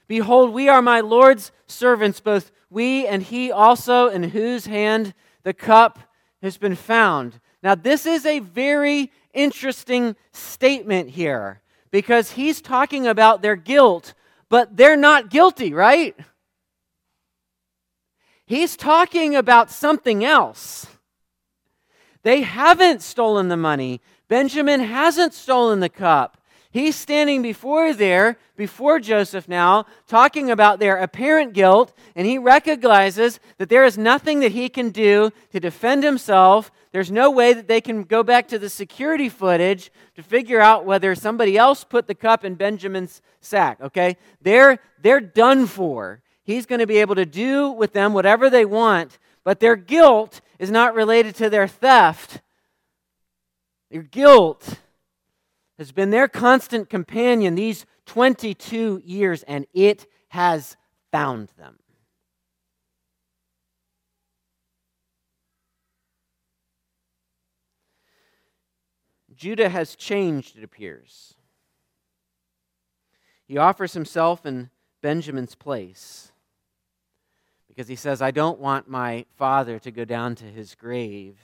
Behold, 0.08 0.52
we 0.52 0.68
are 0.68 0.80
my 0.80 1.00
Lord's 1.00 1.52
servants, 1.66 2.18
both 2.18 2.50
we 2.70 3.06
and 3.06 3.22
he 3.22 3.52
also, 3.52 4.08
in 4.08 4.22
whose 4.24 4.66
hand 4.66 5.14
the 5.42 5.54
cup 5.54 5.98
has 6.42 6.56
been 6.56 6.74
found. 6.74 7.40
Now, 7.62 7.74
this 7.74 8.06
is 8.06 8.24
a 8.24 8.38
very 8.38 9.12
interesting 9.38 10.16
statement 10.32 11.10
here 11.10 11.60
because 11.90 12.32
he's 12.32 12.60
talking 12.60 13.06
about 13.06 13.40
their 13.42 13.56
guilt 13.56 14.14
but 14.48 14.76
they're 14.76 14.96
not 14.96 15.30
guilty, 15.30 15.72
right? 15.72 16.16
He's 18.46 18.76
talking 18.76 19.36
about 19.36 19.70
something 19.70 20.24
else. 20.24 20.86
They 22.22 22.42
haven't 22.42 23.02
stolen 23.02 23.48
the 23.48 23.56
money. 23.56 24.00
Benjamin 24.26 24.80
hasn't 24.80 25.34
stolen 25.34 25.80
the 25.80 25.88
cup. 25.88 26.37
He's 26.70 26.96
standing 26.96 27.40
before 27.40 27.94
there, 27.94 28.36
before 28.54 29.00
Joseph 29.00 29.48
now, 29.48 29.86
talking 30.06 30.50
about 30.50 30.78
their 30.78 30.98
apparent 30.98 31.54
guilt, 31.54 31.94
and 32.14 32.26
he 32.26 32.36
recognizes 32.36 33.40
that 33.56 33.70
there 33.70 33.86
is 33.86 33.96
nothing 33.96 34.40
that 34.40 34.52
he 34.52 34.68
can 34.68 34.90
do 34.90 35.30
to 35.52 35.60
defend 35.60 36.04
himself. 36.04 36.70
There's 36.92 37.10
no 37.10 37.30
way 37.30 37.54
that 37.54 37.68
they 37.68 37.80
can 37.80 38.02
go 38.02 38.22
back 38.22 38.48
to 38.48 38.58
the 38.58 38.68
security 38.68 39.30
footage 39.30 39.90
to 40.16 40.22
figure 40.22 40.60
out 40.60 40.84
whether 40.84 41.14
somebody 41.14 41.56
else 41.56 41.84
put 41.84 42.06
the 42.06 42.14
cup 42.14 42.44
in 42.44 42.54
Benjamin's 42.54 43.22
sack, 43.40 43.80
okay? 43.80 44.18
They're, 44.42 44.78
they're 45.00 45.20
done 45.20 45.66
for. 45.66 46.22
He's 46.44 46.66
going 46.66 46.80
to 46.80 46.86
be 46.86 46.98
able 46.98 47.14
to 47.14 47.26
do 47.26 47.70
with 47.70 47.94
them 47.94 48.12
whatever 48.12 48.50
they 48.50 48.66
want, 48.66 49.18
but 49.42 49.60
their 49.60 49.76
guilt 49.76 50.42
is 50.58 50.70
not 50.70 50.94
related 50.94 51.34
to 51.36 51.48
their 51.48 51.66
theft. 51.66 52.42
Their 53.90 54.02
guilt 54.02 54.80
has 55.78 55.92
been 55.92 56.10
their 56.10 56.28
constant 56.28 56.90
companion 56.90 57.54
these 57.54 57.86
22 58.06 59.00
years, 59.04 59.42
and 59.44 59.66
it 59.72 60.06
has 60.28 60.76
found 61.12 61.50
them. 61.56 61.78
Judah 69.36 69.68
has 69.68 69.94
changed, 69.94 70.58
it 70.58 70.64
appears. 70.64 71.34
He 73.46 73.56
offers 73.56 73.92
himself 73.92 74.44
in 74.44 74.70
Benjamin's 75.00 75.54
place 75.54 76.32
because 77.68 77.86
he 77.86 77.94
says, 77.94 78.20
I 78.20 78.32
don't 78.32 78.58
want 78.58 78.88
my 78.90 79.24
father 79.36 79.78
to 79.78 79.92
go 79.92 80.04
down 80.04 80.34
to 80.34 80.44
his 80.44 80.74
grave 80.74 81.38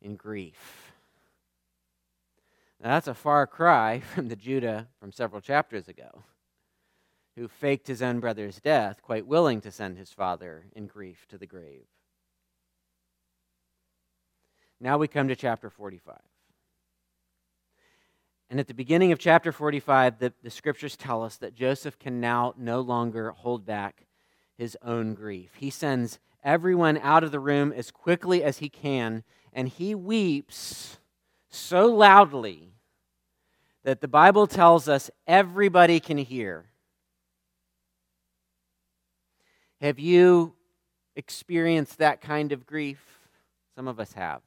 in 0.00 0.16
grief. 0.16 0.87
Now, 2.80 2.90
that's 2.90 3.08
a 3.08 3.14
far 3.14 3.46
cry 3.46 4.00
from 4.14 4.28
the 4.28 4.36
Judah 4.36 4.88
from 5.00 5.12
several 5.12 5.40
chapters 5.40 5.88
ago, 5.88 6.24
who 7.36 7.48
faked 7.48 7.88
his 7.88 8.02
own 8.02 8.20
brother's 8.20 8.60
death, 8.60 9.02
quite 9.02 9.26
willing 9.26 9.60
to 9.62 9.70
send 9.70 9.98
his 9.98 10.12
father 10.12 10.66
in 10.74 10.86
grief 10.86 11.26
to 11.28 11.38
the 11.38 11.46
grave. 11.46 11.86
Now 14.80 14.96
we 14.96 15.08
come 15.08 15.28
to 15.28 15.36
chapter 15.36 15.70
45. 15.70 16.16
And 18.50 18.60
at 18.60 18.68
the 18.68 18.74
beginning 18.74 19.12
of 19.12 19.18
chapter 19.18 19.52
45, 19.52 20.20
the, 20.20 20.32
the 20.42 20.50
scriptures 20.50 20.96
tell 20.96 21.22
us 21.22 21.36
that 21.36 21.54
Joseph 21.54 21.98
can 21.98 22.20
now 22.20 22.54
no 22.56 22.80
longer 22.80 23.32
hold 23.32 23.66
back 23.66 24.06
his 24.56 24.76
own 24.82 25.14
grief. 25.14 25.50
He 25.56 25.68
sends 25.68 26.18
everyone 26.42 26.96
out 26.98 27.24
of 27.24 27.32
the 27.32 27.40
room 27.40 27.72
as 27.72 27.90
quickly 27.90 28.42
as 28.42 28.58
he 28.58 28.70
can, 28.70 29.22
and 29.52 29.68
he 29.68 29.94
weeps 29.94 30.98
so 31.50 31.86
loudly 31.86 32.72
that 33.84 34.00
the 34.00 34.08
Bible 34.08 34.46
tells 34.46 34.88
us 34.88 35.10
everybody 35.26 36.00
can 36.00 36.18
hear. 36.18 36.66
Have 39.80 39.98
you 39.98 40.54
experienced 41.16 41.98
that 41.98 42.20
kind 42.20 42.52
of 42.52 42.66
grief? 42.66 43.02
Some 43.74 43.88
of 43.88 44.00
us 44.00 44.12
have. 44.12 44.40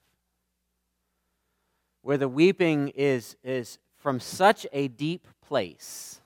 Where 2.02 2.18
the 2.18 2.28
weeping 2.28 2.90
is, 2.90 3.36
is 3.44 3.78
from 3.98 4.20
such 4.20 4.66
a 4.74 4.88
deep 4.88 5.28
place 5.46 6.22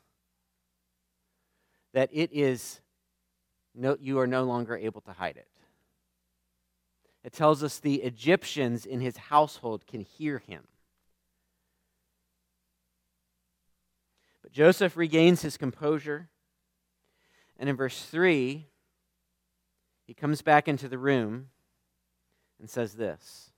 that 1.94 2.10
it 2.12 2.32
is 2.34 2.82
no, 3.74 3.98
you 4.00 4.20
are 4.20 4.28
no 4.28 4.44
longer 4.44 4.78
able 4.78 5.02
to 5.02 5.12
hide 5.12 5.38
it. 5.38 5.48
It 7.26 7.34
tells 7.34 7.64
us 7.64 7.80
the 7.80 8.04
Egyptians 8.04 8.86
in 8.86 9.02
his 9.02 9.18
household 9.18 9.88
can 9.88 10.02
hear 10.02 10.38
him. 10.38 10.62
But 14.44 14.52
Joseph 14.52 14.96
regains 14.96 15.42
his 15.42 15.58
composure. 15.58 16.30
And 17.58 17.68
in 17.68 17.76
verse 17.76 18.00
3, 18.06 18.68
he 20.06 20.14
comes 20.14 20.44
back 20.44 20.68
into 20.68 20.88
the 20.88 21.00
room 21.00 21.48
and 22.60 22.70
says 22.70 22.94
this. 22.94 23.50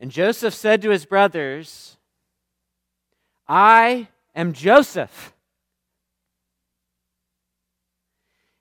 And 0.00 0.10
Joseph 0.10 0.54
said 0.54 0.80
to 0.80 0.90
his 0.90 1.04
brothers, 1.04 1.98
I 3.46 4.08
am 4.34 4.54
Joseph. 4.54 5.34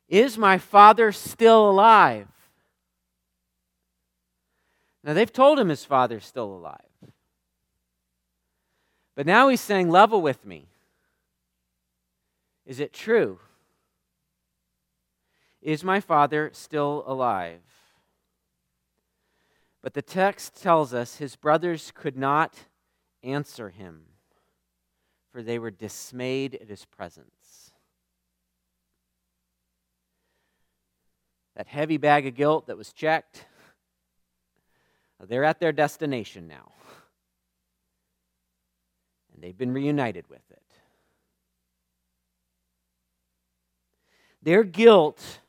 Is 0.10 0.38
my 0.38 0.58
father 0.58 1.14
still 1.14 1.70
alive? 1.70 2.28
Now, 5.04 5.14
they've 5.14 5.32
told 5.32 5.60
him 5.60 5.70
his 5.70 5.84
father's 5.84 6.26
still 6.26 6.54
alive. 6.54 6.78
But 9.16 9.26
now 9.26 9.50
he's 9.50 9.62
saying, 9.62 9.90
Level 9.90 10.22
with 10.22 10.46
me. 10.46 10.68
Is 12.66 12.80
it 12.80 12.94
true? 12.94 13.40
Is 15.62 15.84
my 15.84 16.00
father 16.00 16.50
still 16.54 17.04
alive? 17.06 17.62
But 19.82 19.94
the 19.94 20.02
text 20.02 20.62
tells 20.62 20.94
us 20.94 21.18
his 21.18 21.36
brothers 21.36 21.92
could 21.94 22.18
not 22.18 22.56
answer 23.24 23.70
him, 23.70 24.04
for 25.32 25.42
they 25.42 25.60
were 25.60 25.72
dismayed 25.72 26.56
at 26.56 26.70
his 26.70 26.86
presence. 26.86 27.72
That 31.56 31.68
heavy 31.68 31.98
bag 31.98 32.28
of 32.28 32.36
guilt 32.36 32.68
that 32.68 32.78
was 32.78 32.94
checked, 32.94 33.46
they're 35.28 35.44
at 35.44 35.60
their 35.60 35.72
destination 35.72 36.48
now. 36.48 36.72
And 39.34 39.44
they've 39.44 39.58
been 39.58 39.74
reunited 39.74 40.28
with 40.30 40.42
it. 40.50 40.62
Their 44.42 44.64
guilt 44.64 45.40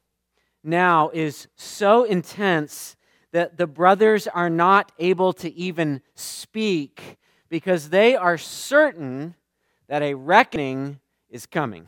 now 0.63 1.11
is 1.13 1.49
so 1.57 2.05
intense 2.05 2.97
that 3.33 3.57
the 3.57 3.67
brothers 3.67 4.27
are 4.27 4.51
not 4.51 4.93
able 4.99 5.33
to 5.33 5.53
even 5.55 6.03
speak 6.15 7.17
because 7.49 7.89
they 7.89 8.15
are 8.15 8.37
certain 8.37 9.35
that 9.89 10.03
a 10.03 10.15
reckoning 10.15 11.01
is 11.31 11.47
coming. 11.47 11.87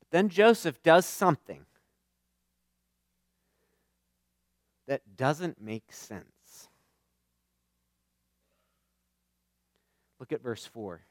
But 0.00 0.10
then 0.10 0.28
Joseph 0.28 0.82
does 0.82 1.06
something 1.06 1.64
that 4.86 5.16
doesn't 5.16 5.60
make 5.60 5.92
sense. 5.92 6.68
Look 10.18 10.32
at 10.32 10.42
verse 10.42 10.64
4. 10.64 11.02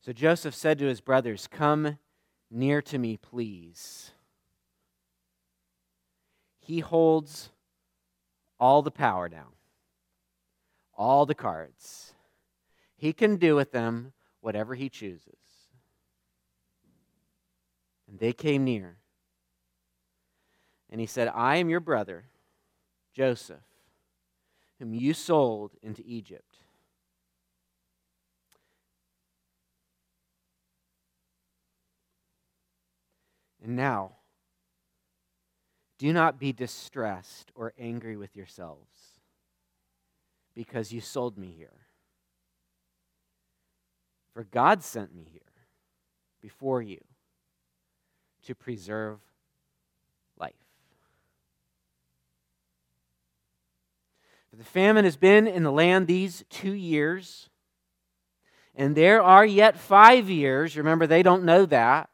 So 0.00 0.12
Joseph 0.12 0.54
said 0.54 0.78
to 0.78 0.86
his 0.86 1.00
brothers, 1.00 1.46
Come 1.46 1.98
near 2.50 2.82
to 2.82 2.98
me, 2.98 3.16
please. 3.16 4.10
He 6.58 6.80
holds 6.80 7.50
all 8.58 8.82
the 8.82 8.90
power 8.90 9.28
now, 9.28 9.48
all 10.94 11.26
the 11.26 11.34
cards. 11.34 12.14
He 12.96 13.12
can 13.12 13.36
do 13.36 13.54
with 13.54 13.72
them 13.72 14.12
whatever 14.40 14.74
he 14.74 14.88
chooses. 14.88 15.38
And 18.08 18.18
they 18.18 18.32
came 18.32 18.64
near. 18.64 18.98
And 20.92 21.00
he 21.00 21.06
said, 21.06 21.28
I 21.34 21.56
am 21.56 21.70
your 21.70 21.80
brother, 21.80 22.26
Joseph, 23.14 23.64
whom 24.78 24.92
you 24.92 25.14
sold 25.14 25.72
into 25.82 26.02
Egypt. 26.04 26.58
And 33.64 33.74
now, 33.74 34.16
do 35.98 36.12
not 36.12 36.38
be 36.38 36.52
distressed 36.52 37.50
or 37.54 37.72
angry 37.78 38.18
with 38.18 38.36
yourselves 38.36 38.90
because 40.54 40.92
you 40.92 41.00
sold 41.00 41.38
me 41.38 41.54
here. 41.56 41.86
For 44.34 44.44
God 44.44 44.82
sent 44.82 45.14
me 45.14 45.26
here 45.30 45.40
before 46.42 46.82
you 46.82 46.98
to 48.42 48.54
preserve 48.54 49.20
life. 50.36 50.52
For 54.52 54.56
the 54.56 54.64
famine 54.64 55.06
has 55.06 55.16
been 55.16 55.48
in 55.48 55.62
the 55.62 55.72
land 55.72 56.06
these 56.06 56.44
two 56.50 56.74
years, 56.74 57.48
and 58.74 58.94
there 58.94 59.22
are 59.22 59.46
yet 59.46 59.78
five 59.78 60.28
years. 60.28 60.76
Remember, 60.76 61.06
they 61.06 61.22
don't 61.22 61.44
know 61.44 61.64
that 61.64 62.10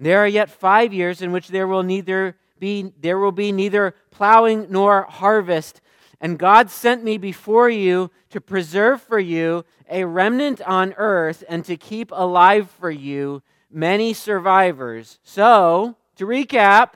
there 0.00 0.18
are 0.18 0.28
yet 0.28 0.50
five 0.50 0.92
years 0.92 1.22
in 1.22 1.30
which 1.30 1.46
there 1.46 1.68
will 1.68 1.84
neither 1.84 2.36
be 2.58 2.92
there 2.98 3.20
will 3.20 3.30
be 3.30 3.52
neither 3.52 3.94
plowing 4.10 4.66
nor 4.68 5.04
harvest. 5.04 5.80
And 6.20 6.38
God 6.38 6.70
sent 6.70 7.04
me 7.04 7.18
before 7.18 7.70
you 7.70 8.10
to 8.30 8.40
preserve 8.40 9.00
for 9.00 9.20
you 9.20 9.64
a 9.88 10.04
remnant 10.04 10.60
on 10.62 10.94
earth 10.96 11.44
and 11.48 11.64
to 11.66 11.76
keep 11.76 12.10
alive 12.12 12.68
for 12.68 12.90
you 12.90 13.42
many 13.70 14.12
survivors. 14.12 15.20
So, 15.22 15.96
to 16.16 16.26
recap, 16.26 16.94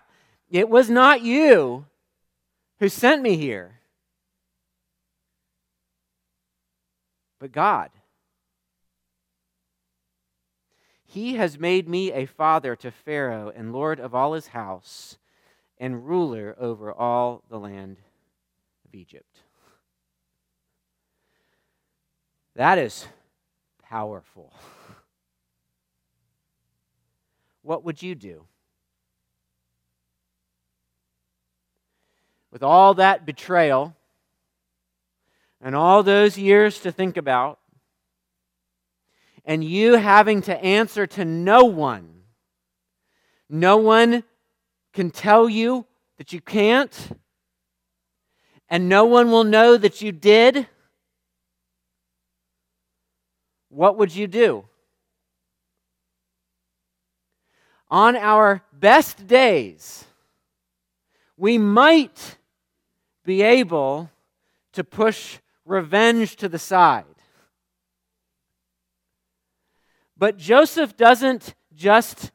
it 0.51 0.69
was 0.69 0.91
not 0.91 1.23
you 1.23 1.85
who 2.81 2.89
sent 2.89 3.23
me 3.23 3.37
here, 3.37 3.81
but 7.39 7.53
God. 7.53 7.91
He 11.05 11.37
has 11.37 11.59
made 11.59 11.89
me 11.89 12.13
a 12.13 12.27
father 12.27 12.77
to 12.77 12.91
Pharaoh 12.91 13.51
and 13.55 13.73
lord 13.73 13.99
of 13.99 14.15
all 14.15 14.35
his 14.35 14.49
house 14.49 15.17
and 15.79 16.07
ruler 16.07 16.55
over 16.59 16.93
all 16.93 17.43
the 17.49 17.59
land 17.59 17.97
of 18.85 18.95
Egypt. 18.95 19.39
That 22.55 22.79
is 22.79 23.07
powerful. 23.83 24.53
What 27.63 27.85
would 27.85 28.03
you 28.03 28.15
do? 28.15 28.47
With 32.51 32.63
all 32.63 32.95
that 32.95 33.27
betrayal 33.27 33.95
and 35.61 35.75
all 35.75 36.03
those 36.03 36.39
years 36.39 36.81
to 36.81 36.93
think 36.93 37.17
about, 37.17 37.59
and 39.45 39.65
you 39.65 39.95
having 39.95 40.43
to 40.43 40.65
answer 40.65 41.07
to 41.07 41.25
no 41.25 41.65
one. 41.65 42.23
No 43.49 43.77
one 43.79 44.25
can 44.93 45.11
tell 45.11 45.49
you 45.49 45.87
that 46.19 46.33
you 46.33 46.41
can't, 46.41 47.19
and 48.69 48.89
no 48.89 49.05
one 49.05 49.31
will 49.31 49.45
know 49.45 49.77
that 49.77 50.03
you 50.03 50.13
did. 50.13 50.67
What 53.69 53.97
would 53.97 54.15
you 54.15 54.27
do? 54.27 54.65
On 57.91 58.17
our 58.17 58.63
best 58.73 59.27
days, 59.27 60.05
we 61.37 61.57
might 61.57 62.38
be 63.29 63.43
able 63.43 64.11
to 64.73 64.83
push 64.83 65.37
revenge 65.67 66.35
to 66.37 66.49
the 66.49 66.59
side. 66.59 67.05
But 70.17 70.39
Joseph 70.39 70.97
doesn't 70.97 71.55
just 71.75 72.33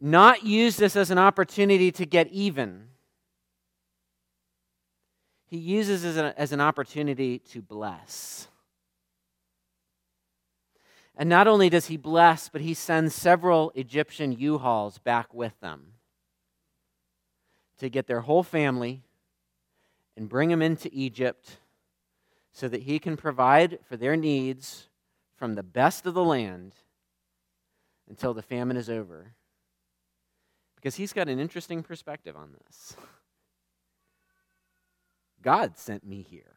not 0.00 0.42
use 0.42 0.76
this 0.76 0.96
as 0.96 1.10
an 1.10 1.18
opportunity 1.18 1.92
to 1.92 2.06
get 2.06 2.28
even. 2.28 2.86
He 5.44 5.58
uses 5.58 6.06
it 6.06 6.16
as, 6.16 6.34
as 6.34 6.52
an 6.52 6.62
opportunity 6.62 7.40
to 7.50 7.60
bless. 7.60 8.48
And 11.14 11.28
not 11.28 11.46
only 11.46 11.68
does 11.68 11.88
he 11.88 11.98
bless, 11.98 12.48
but 12.48 12.62
he 12.62 12.72
sends 12.72 13.14
several 13.14 13.70
Egyptian 13.74 14.32
U 14.32 14.56
Hauls 14.56 14.96
back 14.96 15.34
with 15.34 15.60
them 15.60 15.93
to 17.78 17.88
get 17.88 18.06
their 18.06 18.20
whole 18.20 18.42
family 18.42 19.02
and 20.16 20.28
bring 20.28 20.48
them 20.48 20.62
into 20.62 20.88
Egypt 20.92 21.58
so 22.52 22.68
that 22.68 22.82
he 22.82 22.98
can 22.98 23.16
provide 23.16 23.78
for 23.88 23.96
their 23.96 24.16
needs 24.16 24.88
from 25.36 25.54
the 25.54 25.62
best 25.62 26.06
of 26.06 26.14
the 26.14 26.24
land 26.24 26.74
until 28.08 28.32
the 28.32 28.42
famine 28.42 28.76
is 28.76 28.88
over. 28.88 29.32
Because 30.76 30.94
he's 30.94 31.12
got 31.12 31.28
an 31.28 31.40
interesting 31.40 31.82
perspective 31.82 32.36
on 32.36 32.54
this. 32.64 32.96
God 35.42 35.76
sent 35.76 36.06
me 36.06 36.22
here. 36.22 36.54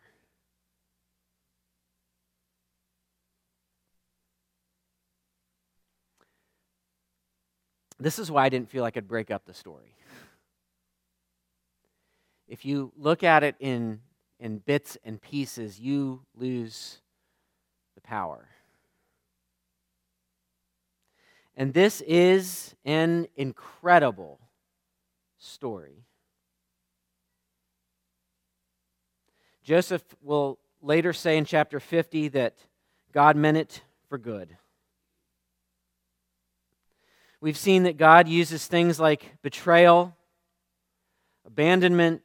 This 7.99 8.19
is 8.19 8.29
why 8.29 8.45
I 8.45 8.49
didn't 8.49 8.69
feel 8.69 8.83
like 8.83 8.93
I 8.93 8.99
could 8.99 9.07
break 9.07 9.31
up 9.31 9.45
the 9.45 9.53
story. 9.53 9.95
If 12.47 12.65
you 12.65 12.91
look 12.97 13.23
at 13.23 13.43
it 13.43 13.55
in, 13.59 14.01
in 14.39 14.59
bits 14.59 14.97
and 15.03 15.21
pieces, 15.21 15.79
you 15.79 16.21
lose 16.35 16.99
the 17.95 18.01
power. 18.01 18.47
And 21.55 21.73
this 21.73 22.01
is 22.01 22.75
an 22.85 23.27
incredible 23.35 24.39
story. 25.39 26.05
Joseph 29.63 30.03
will 30.21 30.59
later 30.81 31.11
say 31.11 31.37
in 31.37 31.45
chapter 31.45 31.79
50 31.79 32.29
that 32.29 32.55
God 33.11 33.35
meant 33.35 33.57
it 33.57 33.81
for 34.07 34.17
good. 34.17 34.55
We've 37.39 37.57
seen 37.57 37.83
that 37.83 37.97
God 37.97 38.27
uses 38.27 38.65
things 38.65 38.99
like 38.99 39.41
betrayal, 39.43 40.16
abandonment, 41.47 42.23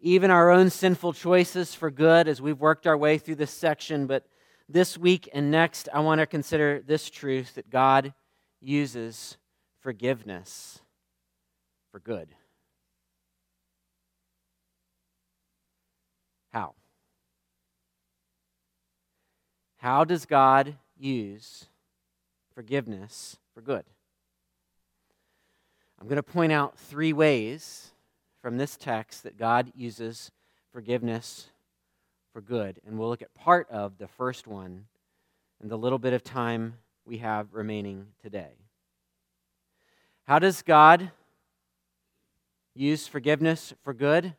even 0.00 0.30
our 0.30 0.50
own 0.50 0.70
sinful 0.70 1.12
choices 1.12 1.74
for 1.74 1.90
good 1.90 2.28
as 2.28 2.40
we've 2.40 2.60
worked 2.60 2.86
our 2.86 2.96
way 2.96 3.18
through 3.18 3.34
this 3.34 3.50
section. 3.50 4.06
But 4.06 4.26
this 4.68 4.96
week 4.96 5.28
and 5.34 5.50
next, 5.50 5.88
I 5.92 6.00
want 6.00 6.20
to 6.20 6.26
consider 6.26 6.80
this 6.86 7.10
truth 7.10 7.56
that 7.56 7.68
God 7.68 8.14
uses 8.60 9.36
forgiveness 9.80 10.80
for 11.90 11.98
good. 11.98 12.28
How? 16.52 16.74
How 19.78 20.04
does 20.04 20.26
God 20.26 20.76
use 20.96 21.66
forgiveness 22.54 23.36
for 23.54 23.60
good? 23.60 23.84
I'm 26.00 26.06
going 26.06 26.16
to 26.16 26.22
point 26.22 26.50
out 26.50 26.78
three 26.78 27.12
ways 27.12 27.90
from 28.40 28.56
this 28.56 28.76
text 28.76 29.22
that 29.24 29.36
God 29.36 29.70
uses 29.76 30.30
forgiveness 30.72 31.48
for 32.32 32.40
good. 32.40 32.80
And 32.86 32.98
we'll 32.98 33.10
look 33.10 33.20
at 33.20 33.34
part 33.34 33.68
of 33.70 33.98
the 33.98 34.08
first 34.08 34.46
one 34.46 34.86
in 35.62 35.68
the 35.68 35.76
little 35.76 35.98
bit 35.98 36.14
of 36.14 36.24
time 36.24 36.74
we 37.04 37.18
have 37.18 37.52
remaining 37.52 38.06
today. 38.22 38.52
How 40.26 40.38
does 40.38 40.62
God 40.62 41.10
use 42.74 43.06
forgiveness 43.06 43.74
for 43.82 43.92
good? 43.92 44.34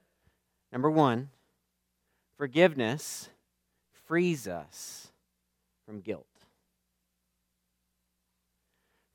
Number 0.72 0.90
one, 0.90 1.30
forgiveness 2.38 3.30
frees 4.08 4.48
us 4.48 5.12
from 5.86 6.00
guilt. 6.00 6.26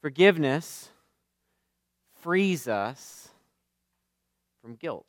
Forgiveness 0.00 0.90
frees 2.26 2.66
us 2.66 3.28
from 4.60 4.74
guilt. 4.74 5.06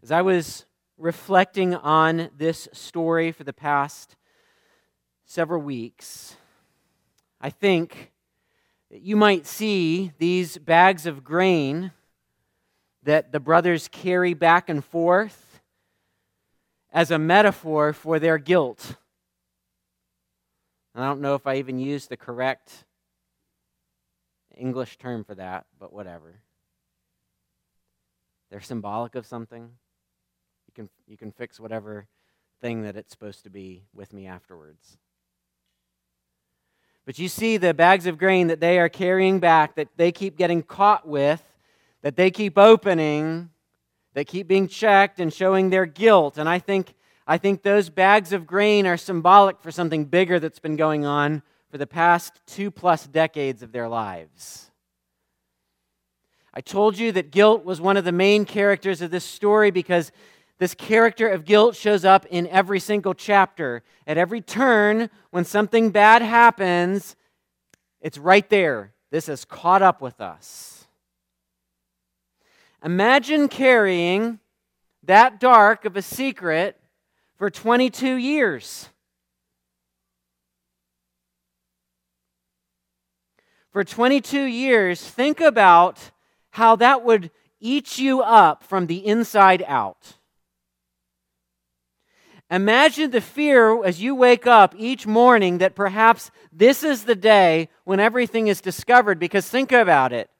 As 0.00 0.12
I 0.12 0.22
was 0.22 0.64
reflecting 0.96 1.74
on 1.74 2.30
this 2.38 2.68
story 2.72 3.32
for 3.32 3.42
the 3.42 3.52
past 3.52 4.14
several 5.26 5.60
weeks, 5.60 6.36
I 7.40 7.50
think 7.50 8.12
that 8.92 9.02
you 9.02 9.16
might 9.16 9.44
see 9.44 10.12
these 10.18 10.58
bags 10.58 11.04
of 11.04 11.24
grain 11.24 11.90
that 13.02 13.32
the 13.32 13.40
brothers 13.40 13.88
carry 13.88 14.34
back 14.34 14.68
and 14.68 14.84
forth 14.84 15.60
as 16.92 17.10
a 17.10 17.18
metaphor 17.18 17.92
for 17.92 18.20
their 18.20 18.38
guilt. 18.38 18.94
I 20.94 21.06
don't 21.06 21.20
know 21.20 21.34
if 21.34 21.46
I 21.46 21.56
even 21.56 21.78
used 21.78 22.10
the 22.10 22.16
correct 22.16 22.84
English 24.56 24.98
term 24.98 25.24
for 25.24 25.34
that, 25.34 25.64
but 25.78 25.92
whatever. 25.92 26.40
They're 28.50 28.60
symbolic 28.60 29.14
of 29.14 29.24
something. 29.24 29.70
You 30.66 30.72
can, 30.74 30.90
you 31.06 31.16
can 31.16 31.32
fix 31.32 31.58
whatever 31.58 32.06
thing 32.60 32.82
that 32.82 32.96
it's 32.96 33.10
supposed 33.10 33.44
to 33.44 33.50
be 33.50 33.84
with 33.94 34.12
me 34.12 34.26
afterwards. 34.26 34.98
But 37.04 37.18
you 37.18 37.28
see 37.28 37.56
the 37.56 37.74
bags 37.74 38.06
of 38.06 38.18
grain 38.18 38.48
that 38.48 38.60
they 38.60 38.78
are 38.78 38.88
carrying 38.88 39.40
back, 39.40 39.74
that 39.76 39.88
they 39.96 40.12
keep 40.12 40.36
getting 40.36 40.62
caught 40.62 41.08
with, 41.08 41.42
that 42.02 42.16
they 42.16 42.30
keep 42.30 42.58
opening, 42.58 43.50
that 44.14 44.26
keep 44.26 44.46
being 44.46 44.68
checked 44.68 45.18
and 45.18 45.32
showing 45.32 45.70
their 45.70 45.86
guilt. 45.86 46.38
And 46.38 46.48
I 46.48 46.58
think, 46.58 46.94
I 47.26 47.38
think 47.38 47.62
those 47.62 47.88
bags 47.88 48.32
of 48.32 48.46
grain 48.46 48.86
are 48.86 48.96
symbolic 48.96 49.60
for 49.60 49.70
something 49.70 50.06
bigger 50.06 50.40
that's 50.40 50.58
been 50.58 50.76
going 50.76 51.04
on 51.04 51.42
for 51.70 51.78
the 51.78 51.86
past 51.86 52.40
two 52.46 52.70
plus 52.70 53.06
decades 53.06 53.62
of 53.62 53.72
their 53.72 53.88
lives. 53.88 54.70
I 56.52 56.60
told 56.60 56.98
you 56.98 57.12
that 57.12 57.30
guilt 57.30 57.64
was 57.64 57.80
one 57.80 57.96
of 57.96 58.04
the 58.04 58.12
main 58.12 58.44
characters 58.44 59.00
of 59.00 59.10
this 59.10 59.24
story 59.24 59.70
because 59.70 60.12
this 60.58 60.74
character 60.74 61.28
of 61.28 61.44
guilt 61.44 61.76
shows 61.76 62.04
up 62.04 62.26
in 62.26 62.46
every 62.48 62.78
single 62.78 63.14
chapter. 63.14 63.82
At 64.06 64.18
every 64.18 64.40
turn, 64.40 65.08
when 65.30 65.44
something 65.44 65.90
bad 65.90 66.22
happens, 66.22 67.16
it's 68.00 68.18
right 68.18 68.48
there. 68.50 68.92
This 69.10 69.26
has 69.26 69.44
caught 69.44 69.82
up 69.82 70.02
with 70.02 70.20
us. 70.20 70.86
Imagine 72.84 73.48
carrying 73.48 74.40
that 75.04 75.40
dark 75.40 75.84
of 75.84 75.96
a 75.96 76.02
secret 76.02 76.78
for 77.42 77.50
22 77.50 78.14
years. 78.14 78.88
For 83.72 83.82
22 83.82 84.42
years, 84.42 85.02
think 85.02 85.40
about 85.40 86.12
how 86.50 86.76
that 86.76 87.04
would 87.04 87.32
eat 87.58 87.98
you 87.98 88.20
up 88.22 88.62
from 88.62 88.86
the 88.86 89.04
inside 89.04 89.64
out. 89.66 90.18
Imagine 92.48 93.10
the 93.10 93.20
fear 93.20 93.84
as 93.84 94.00
you 94.00 94.14
wake 94.14 94.46
up 94.46 94.72
each 94.78 95.04
morning 95.04 95.58
that 95.58 95.74
perhaps 95.74 96.30
this 96.52 96.84
is 96.84 97.06
the 97.06 97.16
day 97.16 97.70
when 97.82 97.98
everything 97.98 98.46
is 98.46 98.60
discovered. 98.60 99.18
Because 99.18 99.48
think 99.48 99.72
about 99.72 100.12
it. 100.12 100.30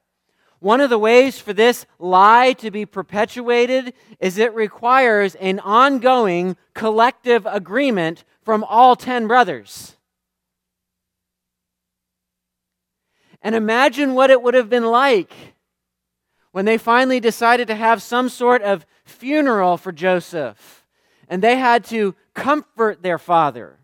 One 0.62 0.80
of 0.80 0.90
the 0.90 0.98
ways 0.98 1.40
for 1.40 1.52
this 1.52 1.86
lie 1.98 2.52
to 2.58 2.70
be 2.70 2.86
perpetuated 2.86 3.94
is 4.20 4.38
it 4.38 4.54
requires 4.54 5.34
an 5.34 5.58
ongoing 5.58 6.56
collective 6.72 7.44
agreement 7.46 8.22
from 8.44 8.62
all 8.62 8.94
10 8.94 9.26
brothers. 9.26 9.96
And 13.42 13.56
imagine 13.56 14.14
what 14.14 14.30
it 14.30 14.40
would 14.40 14.54
have 14.54 14.70
been 14.70 14.86
like 14.86 15.34
when 16.52 16.64
they 16.64 16.78
finally 16.78 17.18
decided 17.18 17.66
to 17.66 17.74
have 17.74 18.00
some 18.00 18.28
sort 18.28 18.62
of 18.62 18.86
funeral 19.04 19.76
for 19.76 19.90
Joseph 19.90 20.86
and 21.26 21.42
they 21.42 21.56
had 21.56 21.82
to 21.86 22.14
comfort 22.34 23.02
their 23.02 23.18
father. 23.18 23.80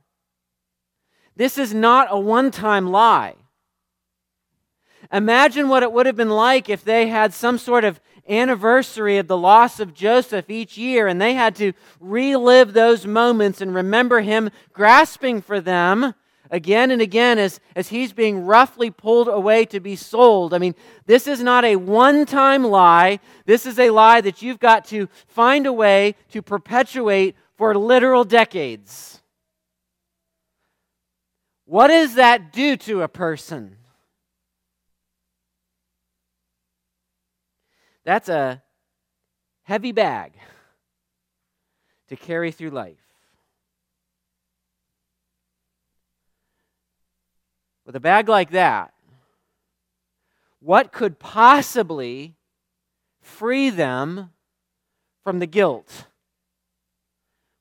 This 1.34 1.58
is 1.58 1.74
not 1.74 2.06
a 2.08 2.20
one 2.20 2.52
time 2.52 2.86
lie. 2.86 3.34
Imagine 5.12 5.68
what 5.68 5.82
it 5.82 5.92
would 5.92 6.06
have 6.06 6.16
been 6.16 6.30
like 6.30 6.68
if 6.68 6.84
they 6.84 7.08
had 7.08 7.32
some 7.32 7.56
sort 7.58 7.84
of 7.84 8.00
anniversary 8.28 9.16
of 9.16 9.26
the 9.26 9.36
loss 9.36 9.80
of 9.80 9.94
Joseph 9.94 10.50
each 10.50 10.76
year 10.76 11.06
and 11.06 11.20
they 11.20 11.32
had 11.32 11.56
to 11.56 11.72
relive 11.98 12.74
those 12.74 13.06
moments 13.06 13.60
and 13.60 13.74
remember 13.74 14.20
him 14.20 14.50
grasping 14.72 15.40
for 15.40 15.60
them 15.60 16.14
again 16.50 16.90
and 16.90 17.00
again 17.00 17.38
as, 17.38 17.58
as 17.74 17.88
he's 17.88 18.12
being 18.12 18.44
roughly 18.44 18.90
pulled 18.90 19.28
away 19.28 19.64
to 19.66 19.80
be 19.80 19.96
sold. 19.96 20.52
I 20.52 20.58
mean, 20.58 20.74
this 21.06 21.26
is 21.26 21.42
not 21.42 21.64
a 21.64 21.76
one 21.76 22.26
time 22.26 22.64
lie. 22.64 23.20
This 23.46 23.64
is 23.64 23.78
a 23.78 23.88
lie 23.88 24.20
that 24.20 24.42
you've 24.42 24.60
got 24.60 24.84
to 24.86 25.08
find 25.26 25.66
a 25.66 25.72
way 25.72 26.14
to 26.30 26.42
perpetuate 26.42 27.34
for 27.56 27.74
literal 27.74 28.24
decades. 28.24 29.22
What 31.64 31.88
does 31.88 32.14
that 32.14 32.52
do 32.52 32.76
to 32.78 33.02
a 33.02 33.08
person? 33.08 33.77
That's 38.08 38.30
a 38.30 38.62
heavy 39.64 39.92
bag 39.92 40.32
to 42.08 42.16
carry 42.16 42.50
through 42.50 42.70
life. 42.70 43.04
With 47.84 47.94
a 47.96 48.00
bag 48.00 48.30
like 48.30 48.52
that, 48.52 48.94
what 50.58 50.90
could 50.90 51.18
possibly 51.18 52.34
free 53.20 53.68
them 53.68 54.30
from 55.22 55.38
the 55.38 55.46
guilt 55.46 56.06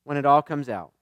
when 0.04 0.16
it 0.16 0.24
all 0.24 0.40
comes 0.40 0.70
out? 0.70 0.92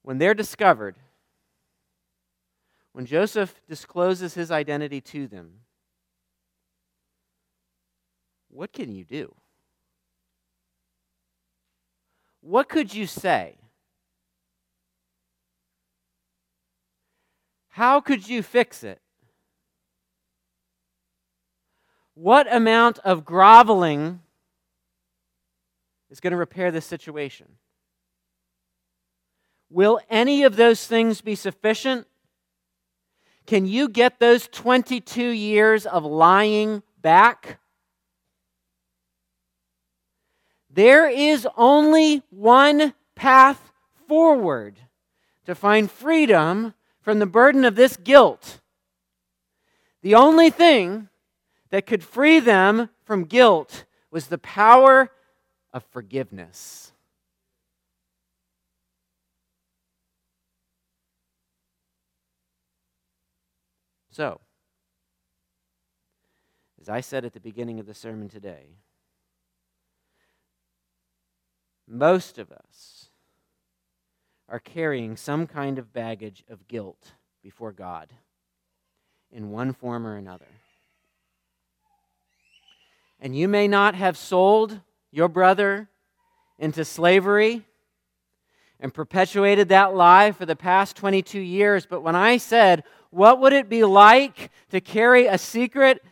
When 0.00 0.16
they're 0.16 0.32
discovered, 0.32 0.96
when 2.92 3.06
Joseph 3.06 3.60
discloses 3.68 4.34
his 4.34 4.50
identity 4.50 5.00
to 5.00 5.26
them, 5.26 5.60
what 8.48 8.72
can 8.72 8.92
you 8.92 9.04
do? 9.04 9.34
what 12.48 12.68
could 12.68 12.94
you 12.94 13.06
say? 13.06 13.56
How 17.68 18.00
could 18.00 18.28
you 18.28 18.42
fix 18.42 18.82
it? 18.82 19.00
What 22.14 22.52
amount 22.52 22.98
of 23.00 23.24
groveling 23.24 24.20
is 26.10 26.20
going 26.20 26.30
to 26.32 26.36
repair 26.36 26.70
this 26.70 26.86
situation? 26.86 27.46
Will 29.70 30.00
any 30.08 30.42
of 30.42 30.56
those 30.56 30.86
things 30.86 31.20
be 31.20 31.34
sufficient? 31.34 32.06
Can 33.48 33.64
you 33.64 33.88
get 33.88 34.20
those 34.20 34.46
22 34.46 35.22
years 35.22 35.86
of 35.86 36.04
lying 36.04 36.82
back? 37.00 37.58
There 40.68 41.08
is 41.08 41.48
only 41.56 42.22
one 42.28 42.92
path 43.14 43.72
forward 44.06 44.78
to 45.46 45.54
find 45.54 45.90
freedom 45.90 46.74
from 47.00 47.20
the 47.20 47.26
burden 47.26 47.64
of 47.64 47.74
this 47.74 47.96
guilt. 47.96 48.60
The 50.02 50.14
only 50.14 50.50
thing 50.50 51.08
that 51.70 51.86
could 51.86 52.04
free 52.04 52.40
them 52.40 52.90
from 53.06 53.24
guilt 53.24 53.86
was 54.10 54.26
the 54.26 54.36
power 54.36 55.10
of 55.72 55.84
forgiveness. 55.84 56.92
So, 64.18 64.40
as 66.80 66.88
I 66.88 67.00
said 67.00 67.24
at 67.24 67.34
the 67.34 67.38
beginning 67.38 67.78
of 67.78 67.86
the 67.86 67.94
sermon 67.94 68.28
today, 68.28 68.70
most 71.86 72.36
of 72.36 72.50
us 72.50 73.10
are 74.48 74.58
carrying 74.58 75.16
some 75.16 75.46
kind 75.46 75.78
of 75.78 75.92
baggage 75.92 76.42
of 76.50 76.66
guilt 76.66 77.12
before 77.44 77.70
God 77.70 78.12
in 79.30 79.52
one 79.52 79.72
form 79.72 80.04
or 80.04 80.16
another. 80.16 80.50
And 83.20 83.36
you 83.36 83.46
may 83.46 83.68
not 83.68 83.94
have 83.94 84.16
sold 84.16 84.80
your 85.12 85.28
brother 85.28 85.90
into 86.58 86.84
slavery 86.84 87.67
and 88.80 88.92
perpetuated 88.94 89.68
that 89.68 89.94
lie 89.94 90.32
for 90.32 90.46
the 90.46 90.56
past 90.56 90.96
22 90.96 91.40
years, 91.40 91.86
but 91.86 92.02
when 92.02 92.16
I 92.16 92.36
said, 92.36 92.84
What 93.10 93.40
would 93.40 93.52
it 93.52 93.68
be 93.68 93.84
like 93.84 94.50
to 94.70 94.80
carry 94.80 95.26
a 95.26 95.38
secret? 95.38 96.04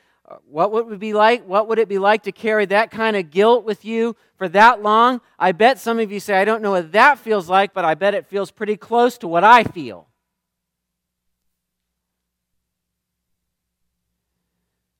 What 0.48 0.72
would 0.72 0.92
it 0.92 0.98
be 0.98 1.12
like? 1.12 1.46
What 1.46 1.68
would 1.68 1.78
it 1.78 1.88
be 1.88 1.98
like 1.98 2.24
to 2.24 2.32
carry 2.32 2.66
that 2.66 2.90
kind 2.90 3.16
of 3.16 3.30
guilt 3.30 3.64
with 3.64 3.84
you 3.84 4.16
for 4.36 4.48
that 4.48 4.82
long? 4.82 5.20
I 5.38 5.52
bet 5.52 5.78
some 5.78 6.00
of 6.00 6.10
you 6.10 6.18
say, 6.18 6.34
I 6.34 6.44
don't 6.44 6.62
know 6.62 6.72
what 6.72 6.92
that 6.92 7.20
feels 7.20 7.48
like, 7.48 7.72
but 7.72 7.84
I 7.84 7.94
bet 7.94 8.14
it 8.14 8.26
feels 8.26 8.50
pretty 8.50 8.76
close 8.76 9.18
to 9.18 9.28
what 9.28 9.44
I 9.44 9.62
feel. 9.62 10.08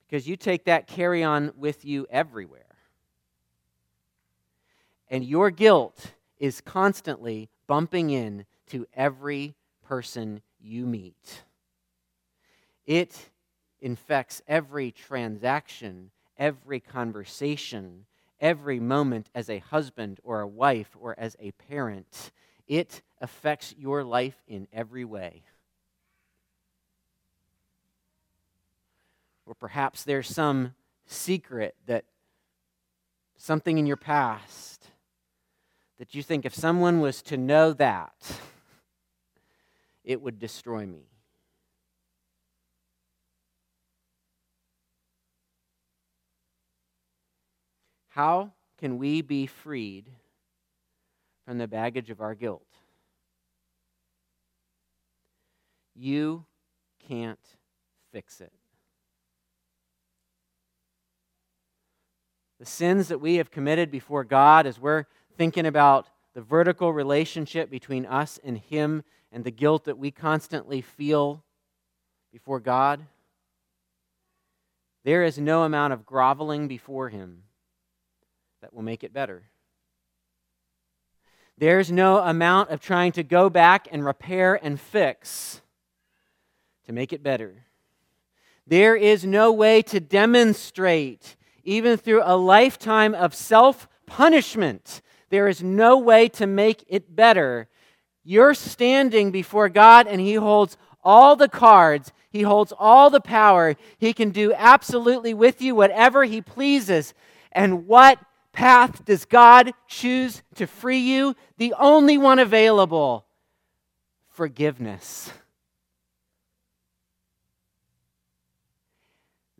because 0.07 0.27
you 0.27 0.37
take 0.37 0.65
that 0.65 0.87
carry 0.87 1.23
on 1.23 1.51
with 1.57 1.83
you 1.83 2.07
everywhere. 2.09 2.63
And 5.09 5.23
your 5.23 5.51
guilt 5.51 6.13
is 6.37 6.61
constantly 6.61 7.49
bumping 7.67 8.09
in 8.09 8.45
to 8.67 8.87
every 8.93 9.55
person 9.83 10.41
you 10.59 10.85
meet. 10.85 11.43
It 12.85 13.29
infects 13.81 14.41
every 14.47 14.91
transaction, 14.91 16.11
every 16.37 16.79
conversation, 16.79 18.05
every 18.39 18.79
moment 18.79 19.29
as 19.35 19.49
a 19.49 19.59
husband 19.59 20.19
or 20.23 20.41
a 20.41 20.47
wife 20.47 20.95
or 20.99 21.15
as 21.17 21.35
a 21.39 21.51
parent. 21.51 22.31
It 22.67 23.01
affects 23.21 23.75
your 23.77 24.03
life 24.03 24.41
in 24.47 24.67
every 24.73 25.05
way. 25.05 25.43
Or 29.45 29.53
perhaps 29.53 30.03
there's 30.03 30.27
some 30.27 30.73
secret 31.05 31.75
that 31.85 32.03
something 33.37 33.77
in 33.77 33.85
your 33.85 33.97
past 33.97 34.76
that 35.97 36.13
you 36.13 36.21
think 36.21 36.45
if 36.45 36.53
someone 36.53 36.99
was 36.99 37.21
to 37.23 37.37
know 37.37 37.73
that, 37.73 38.13
it 40.03 40.21
would 40.21 40.39
destroy 40.39 40.85
me. 40.85 41.09
How 48.09 48.51
can 48.79 48.97
we 48.97 49.21
be 49.21 49.45
freed 49.45 50.09
from 51.45 51.57
the 51.57 51.67
baggage 51.67 52.09
of 52.09 52.21
our 52.21 52.35
guilt? 52.35 52.65
You 55.95 56.45
can't 57.07 57.39
fix 58.11 58.41
it. 58.41 58.51
the 62.59 62.65
sins 62.65 63.07
that 63.09 63.21
we 63.21 63.35
have 63.35 63.51
committed 63.51 63.91
before 63.91 64.23
God 64.23 64.65
as 64.65 64.79
we're 64.79 65.05
thinking 65.37 65.65
about 65.65 66.07
the 66.33 66.41
vertical 66.41 66.91
relationship 66.91 67.69
between 67.69 68.05
us 68.05 68.39
and 68.43 68.57
Him 68.57 69.03
and 69.31 69.43
the 69.43 69.51
guilt 69.51 69.85
that 69.85 69.97
we 69.97 70.11
constantly 70.11 70.81
feel 70.81 71.43
before 72.31 72.59
God, 72.59 73.05
there 75.03 75.23
is 75.23 75.37
no 75.37 75.63
amount 75.63 75.93
of 75.93 76.05
groveling 76.05 76.67
before 76.67 77.09
Him 77.09 77.43
that 78.61 78.73
will 78.73 78.83
make 78.83 79.03
it 79.03 79.13
better. 79.13 79.43
There's 81.57 81.91
no 81.91 82.19
amount 82.19 82.69
of 82.69 82.81
trying 82.81 83.13
to 83.13 83.23
go 83.23 83.49
back 83.49 83.87
and 83.91 84.05
repair 84.05 84.59
and 84.61 84.79
fix 84.79 85.61
to 86.85 86.93
make 86.93 87.11
it 87.11 87.23
better. 87.23 87.65
There 88.67 88.95
is 88.95 89.25
no 89.25 89.51
way 89.51 89.81
to 89.83 89.99
demonstrate 89.99 91.35
even 91.63 91.97
through 91.97 92.21
a 92.23 92.37
lifetime 92.37 93.15
of 93.15 93.33
self 93.33 93.87
punishment. 94.05 95.01
There 95.29 95.47
is 95.47 95.61
no 95.61 95.97
way 95.97 96.29
to 96.29 96.47
make 96.47 96.85
it 96.87 97.15
better. 97.15 97.67
You're 98.23 98.53
standing 98.53 99.31
before 99.31 99.69
God, 99.69 100.07
and 100.07 100.21
He 100.21 100.35
holds 100.35 100.77
all 101.03 101.35
the 101.35 101.49
cards, 101.49 102.11
He 102.29 102.41
holds 102.41 102.73
all 102.77 103.09
the 103.09 103.21
power. 103.21 103.75
He 103.97 104.13
can 104.13 104.31
do 104.31 104.53
absolutely 104.53 105.33
with 105.33 105.61
you 105.61 105.75
whatever 105.75 106.23
He 106.23 106.41
pleases. 106.41 107.13
And 107.51 107.87
what 107.87 108.19
path 108.51 109.05
does 109.05 109.25
God 109.25 109.73
choose 109.87 110.41
to 110.55 110.67
free 110.67 110.99
you? 110.99 111.35
The 111.57 111.73
only 111.79 112.17
one 112.17 112.39
available 112.39 113.25
forgiveness. 114.29 115.31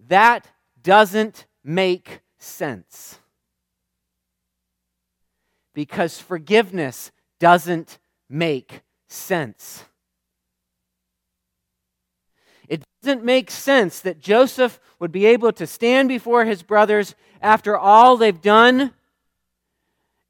That 0.07 0.47
doesn't 0.83 1.45
make 1.63 2.21
sense. 2.37 3.19
Because 5.77 6.19
forgiveness 6.19 7.11
doesn't 7.39 7.99
make 8.27 8.81
sense. 9.09 9.85
It 12.67 12.81
doesn't 13.03 13.23
make 13.23 13.51
sense 13.51 13.99
that 13.99 14.19
Joseph 14.19 14.79
would 14.97 15.11
be 15.11 15.27
able 15.27 15.51
to 15.51 15.67
stand 15.67 16.09
before 16.09 16.45
his 16.45 16.63
brothers 16.63 17.13
after 17.43 17.77
all 17.77 18.17
they've 18.17 18.41
done 18.41 18.95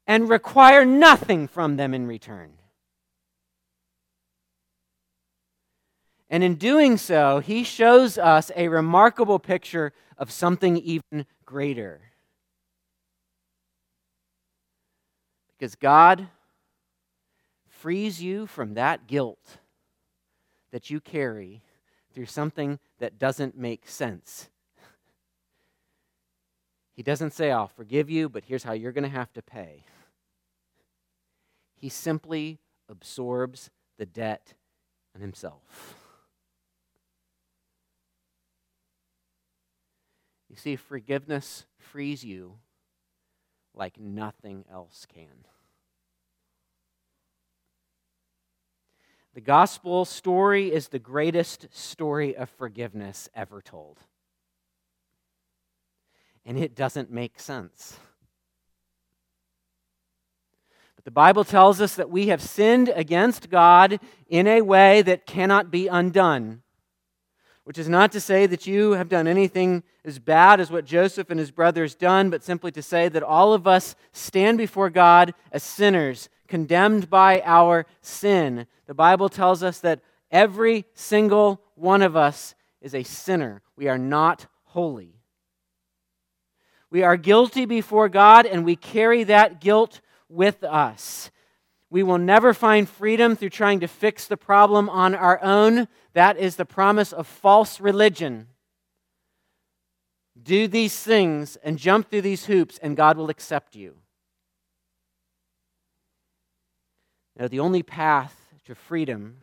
and 0.06 0.28
require 0.28 0.84
nothing 0.84 1.48
from 1.48 1.78
them 1.78 1.94
in 1.94 2.06
return. 2.06 2.50
And 6.28 6.44
in 6.44 6.56
doing 6.56 6.98
so, 6.98 7.38
he 7.38 7.64
shows 7.64 8.18
us 8.18 8.52
a 8.54 8.68
remarkable 8.68 9.38
picture 9.38 9.94
of 10.18 10.30
something 10.30 10.76
even 10.76 11.24
greater. 11.46 12.07
Because 15.58 15.74
God 15.74 16.28
frees 17.68 18.22
you 18.22 18.46
from 18.46 18.74
that 18.74 19.06
guilt 19.06 19.58
that 20.70 20.90
you 20.90 21.00
carry 21.00 21.62
through 22.12 22.26
something 22.26 22.78
that 22.98 23.18
doesn't 23.18 23.56
make 23.56 23.88
sense. 23.88 24.50
He 26.94 27.02
doesn't 27.02 27.32
say, 27.32 27.50
I'll 27.50 27.68
forgive 27.68 28.10
you, 28.10 28.28
but 28.28 28.44
here's 28.44 28.64
how 28.64 28.72
you're 28.72 28.92
going 28.92 29.04
to 29.04 29.08
have 29.08 29.32
to 29.34 29.42
pay. 29.42 29.84
He 31.74 31.88
simply 31.88 32.58
absorbs 32.88 33.70
the 33.98 34.06
debt 34.06 34.54
on 35.14 35.20
himself. 35.20 35.94
You 40.48 40.56
see, 40.56 40.76
forgiveness 40.76 41.66
frees 41.78 42.24
you 42.24 42.54
like 43.78 43.98
nothing 43.98 44.64
else 44.70 45.06
can. 45.12 45.46
The 49.34 49.40
gospel 49.40 50.04
story 50.04 50.72
is 50.72 50.88
the 50.88 50.98
greatest 50.98 51.68
story 51.70 52.36
of 52.36 52.50
forgiveness 52.50 53.28
ever 53.34 53.62
told. 53.62 54.00
And 56.44 56.58
it 56.58 56.74
doesn't 56.74 57.12
make 57.12 57.38
sense. 57.38 57.98
But 60.96 61.04
the 61.04 61.12
Bible 61.12 61.44
tells 61.44 61.80
us 61.80 61.94
that 61.94 62.10
we 62.10 62.28
have 62.28 62.42
sinned 62.42 62.88
against 62.88 63.48
God 63.48 64.00
in 64.28 64.48
a 64.48 64.62
way 64.62 65.02
that 65.02 65.26
cannot 65.26 65.70
be 65.70 65.86
undone 65.86 66.62
which 67.68 67.76
is 67.76 67.86
not 67.86 68.10
to 68.10 68.18
say 68.18 68.46
that 68.46 68.66
you 68.66 68.92
have 68.92 69.10
done 69.10 69.26
anything 69.26 69.82
as 70.02 70.18
bad 70.18 70.58
as 70.58 70.70
what 70.70 70.86
Joseph 70.86 71.28
and 71.28 71.38
his 71.38 71.50
brothers 71.50 71.94
done, 71.94 72.30
but 72.30 72.42
simply 72.42 72.70
to 72.72 72.80
say 72.80 73.10
that 73.10 73.22
all 73.22 73.52
of 73.52 73.66
us 73.66 73.94
stand 74.10 74.56
before 74.56 74.88
God 74.88 75.34
as 75.52 75.62
sinners, 75.62 76.30
condemned 76.46 77.10
by 77.10 77.42
our 77.44 77.84
sin. 78.00 78.66
The 78.86 78.94
Bible 78.94 79.28
tells 79.28 79.62
us 79.62 79.80
that 79.80 80.00
every 80.30 80.86
single 80.94 81.60
one 81.74 82.00
of 82.00 82.16
us 82.16 82.54
is 82.80 82.94
a 82.94 83.02
sinner. 83.02 83.60
We 83.76 83.86
are 83.86 83.98
not 83.98 84.46
holy. 84.64 85.20
We 86.90 87.02
are 87.02 87.18
guilty 87.18 87.66
before 87.66 88.08
God, 88.08 88.46
and 88.46 88.64
we 88.64 88.76
carry 88.76 89.24
that 89.24 89.60
guilt 89.60 90.00
with 90.30 90.64
us. 90.64 91.30
We 91.90 92.02
will 92.02 92.18
never 92.18 92.52
find 92.52 92.88
freedom 92.88 93.34
through 93.34 93.50
trying 93.50 93.80
to 93.80 93.88
fix 93.88 94.26
the 94.26 94.36
problem 94.36 94.88
on 94.90 95.14
our 95.14 95.42
own. 95.42 95.88
That 96.12 96.36
is 96.36 96.56
the 96.56 96.66
promise 96.66 97.12
of 97.12 97.26
false 97.26 97.80
religion. 97.80 98.48
Do 100.40 100.68
these 100.68 100.98
things 101.00 101.56
and 101.56 101.78
jump 101.78 102.10
through 102.10 102.22
these 102.22 102.44
hoops, 102.44 102.78
and 102.78 102.96
God 102.96 103.16
will 103.16 103.30
accept 103.30 103.74
you. 103.74 103.96
Now, 107.38 107.48
the 107.48 107.60
only 107.60 107.82
path 107.82 108.36
to 108.66 108.74
freedom 108.74 109.38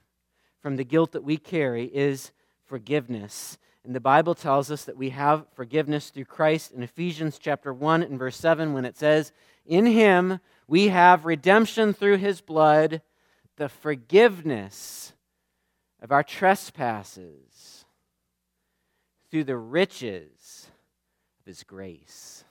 from 0.62 0.76
the 0.76 0.84
guilt 0.84 1.14
that 1.14 1.24
we 1.24 1.38
carry 1.38 1.86
is 1.86 2.32
forgiveness. 2.66 3.58
And 3.84 3.96
the 3.96 4.00
Bible 4.00 4.36
tells 4.36 4.70
us 4.70 4.84
that 4.86 4.98
we 4.98 5.12
have 5.12 5.46
forgiveness 5.54 6.10
through 6.10 6.26
Christ 6.26 6.72
in 6.72 6.84
Ephesians 6.84 7.38
chapter 7.40 7.74
1 7.74 8.04
and 8.04 8.20
verse 8.20 8.36
7 8.36 8.74
when 8.74 8.84
it 8.84 8.98
says, 8.98 9.32
In 9.66 9.86
him 9.86 10.40
we 10.68 10.88
have 10.90 11.26
redemption 11.26 11.94
through 11.94 12.18
his 12.18 12.42
blood, 12.42 13.02
the 13.58 13.70
forgiveness 13.70 15.14
of 16.02 16.12
our 16.12 16.24
trespasses 16.24 17.86
through 19.30 19.44
the 19.44 19.58
riches 19.58 20.68
of 21.40 21.46
his 21.46 21.64
grace. 21.64 22.44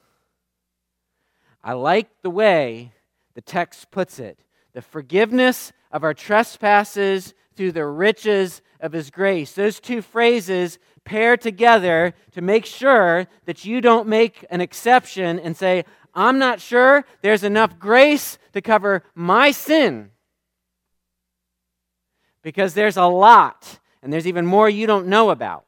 I 1.63 1.73
like 1.73 2.09
the 2.23 2.31
way 2.31 2.93
the 3.35 3.41
text 3.41 3.91
puts 3.91 4.19
it 4.19 4.39
the 4.75 4.83
forgiveness 4.83 5.73
of 5.93 6.03
our 6.03 6.13
trespasses 6.13 7.33
through 7.55 7.71
the 7.71 7.87
riches 7.87 8.61
of 8.81 8.93
his 8.93 9.09
grace. 9.09 9.53
Those 9.53 9.79
two 9.79 10.03
phrases 10.03 10.79
pair 11.05 11.37
together 11.37 12.13
to 12.33 12.43
make 12.43 12.67
sure 12.67 13.27
that 13.45 13.65
you 13.65 13.81
don't 13.81 14.09
make 14.09 14.45
an 14.51 14.61
exception 14.61 15.39
and 15.39 15.57
say, 15.57 15.85
I'm 16.15 16.39
not 16.39 16.61
sure 16.61 17.05
there's 17.23 17.45
enough 17.45 17.79
grace 17.79 18.39
to 18.53 18.61
cover 18.61 19.03
my 19.15 19.51
sin. 19.51 20.11
Because 22.43 22.75
there's 22.75 22.97
a 22.97 23.07
lot, 23.07 23.81
and 24.03 24.13
there's 24.13 24.27
even 24.27 24.47
more 24.47 24.69
you 24.69 24.87
don't 24.87 25.09
know 25.09 25.31
about. 25.31 25.67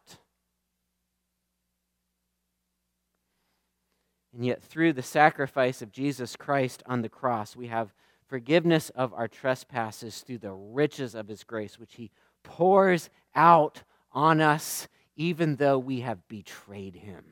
And 4.34 4.44
yet, 4.44 4.62
through 4.62 4.92
the 4.92 5.02
sacrifice 5.02 5.80
of 5.80 5.90
Jesus 5.90 6.36
Christ 6.36 6.82
on 6.84 7.00
the 7.00 7.08
cross, 7.08 7.56
we 7.56 7.68
have 7.68 7.94
forgiveness 8.28 8.90
of 8.90 9.14
our 9.14 9.28
trespasses 9.28 10.20
through 10.20 10.38
the 10.38 10.52
riches 10.52 11.14
of 11.14 11.28
his 11.28 11.42
grace, 11.42 11.78
which 11.78 11.94
he 11.94 12.10
pours 12.42 13.08
out 13.34 13.82
on 14.12 14.42
us, 14.42 14.88
even 15.16 15.56
though 15.56 15.78
we 15.78 16.00
have 16.00 16.28
betrayed 16.28 16.96
him. 16.96 17.24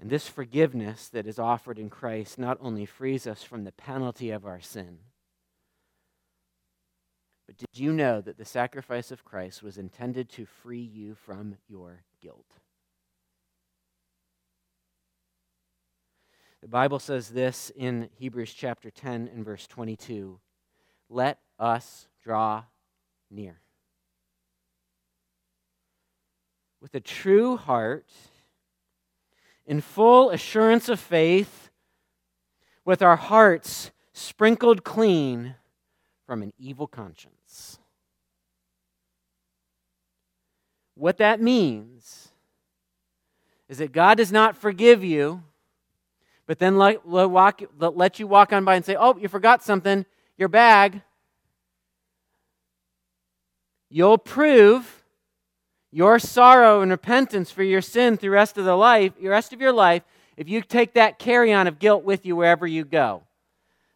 And 0.00 0.10
this 0.10 0.28
forgiveness 0.28 1.08
that 1.08 1.26
is 1.26 1.38
offered 1.38 1.78
in 1.78 1.90
Christ 1.90 2.38
not 2.38 2.58
only 2.60 2.86
frees 2.86 3.26
us 3.26 3.42
from 3.42 3.64
the 3.64 3.72
penalty 3.72 4.30
of 4.30 4.46
our 4.46 4.60
sin, 4.60 4.98
but 7.46 7.56
did 7.56 7.68
you 7.74 7.92
know 7.92 8.20
that 8.20 8.36
the 8.36 8.44
sacrifice 8.44 9.10
of 9.10 9.24
Christ 9.24 9.62
was 9.62 9.78
intended 9.78 10.28
to 10.30 10.44
free 10.44 10.82
you 10.82 11.14
from 11.14 11.56
your 11.66 12.02
guilt? 12.20 12.44
The 16.60 16.68
Bible 16.68 16.98
says 16.98 17.30
this 17.30 17.72
in 17.74 18.10
Hebrews 18.16 18.52
chapter 18.52 18.90
10 18.90 19.30
and 19.32 19.44
verse 19.44 19.66
22 19.66 20.38
Let 21.08 21.38
us 21.58 22.08
draw 22.22 22.64
near. 23.30 23.60
With 26.80 26.94
a 26.94 27.00
true 27.00 27.56
heart 27.56 28.06
in 29.68 29.82
full 29.82 30.30
assurance 30.30 30.88
of 30.88 30.98
faith, 30.98 31.68
with 32.86 33.02
our 33.02 33.16
hearts 33.16 33.90
sprinkled 34.14 34.82
clean 34.82 35.54
from 36.26 36.42
an 36.42 36.54
evil 36.58 36.86
conscience. 36.86 37.78
What 40.94 41.18
that 41.18 41.40
means 41.40 42.30
is 43.68 43.76
that 43.76 43.92
God 43.92 44.16
does 44.16 44.32
not 44.32 44.56
forgive 44.56 45.04
you, 45.04 45.42
but 46.46 46.58
then 46.58 46.78
let, 46.78 47.04
you 47.04 48.26
walk 48.26 48.52
on 48.54 48.64
by 48.64 48.74
and 48.74 48.84
say, 48.84 48.96
Oh, 48.98 49.18
you 49.18 49.28
forgot 49.28 49.62
something, 49.62 50.06
your 50.38 50.48
bag. 50.48 51.02
You'll 53.90 54.16
prove 54.16 54.97
your 55.90 56.18
sorrow 56.18 56.82
and 56.82 56.90
repentance 56.90 57.50
for 57.50 57.62
your 57.62 57.80
sin 57.80 58.16
through 58.16 58.30
the 58.30 58.34
rest 58.34 58.58
of 58.58 58.64
the 58.64 58.76
life, 58.76 59.12
the 59.20 59.28
rest 59.28 59.52
of 59.52 59.60
your 59.60 59.72
life, 59.72 60.02
if 60.36 60.48
you 60.48 60.62
take 60.62 60.94
that 60.94 61.18
carry-on 61.18 61.66
of 61.66 61.78
guilt 61.78 62.04
with 62.04 62.24
you 62.26 62.36
wherever 62.36 62.66
you 62.66 62.84
go. 62.84 63.22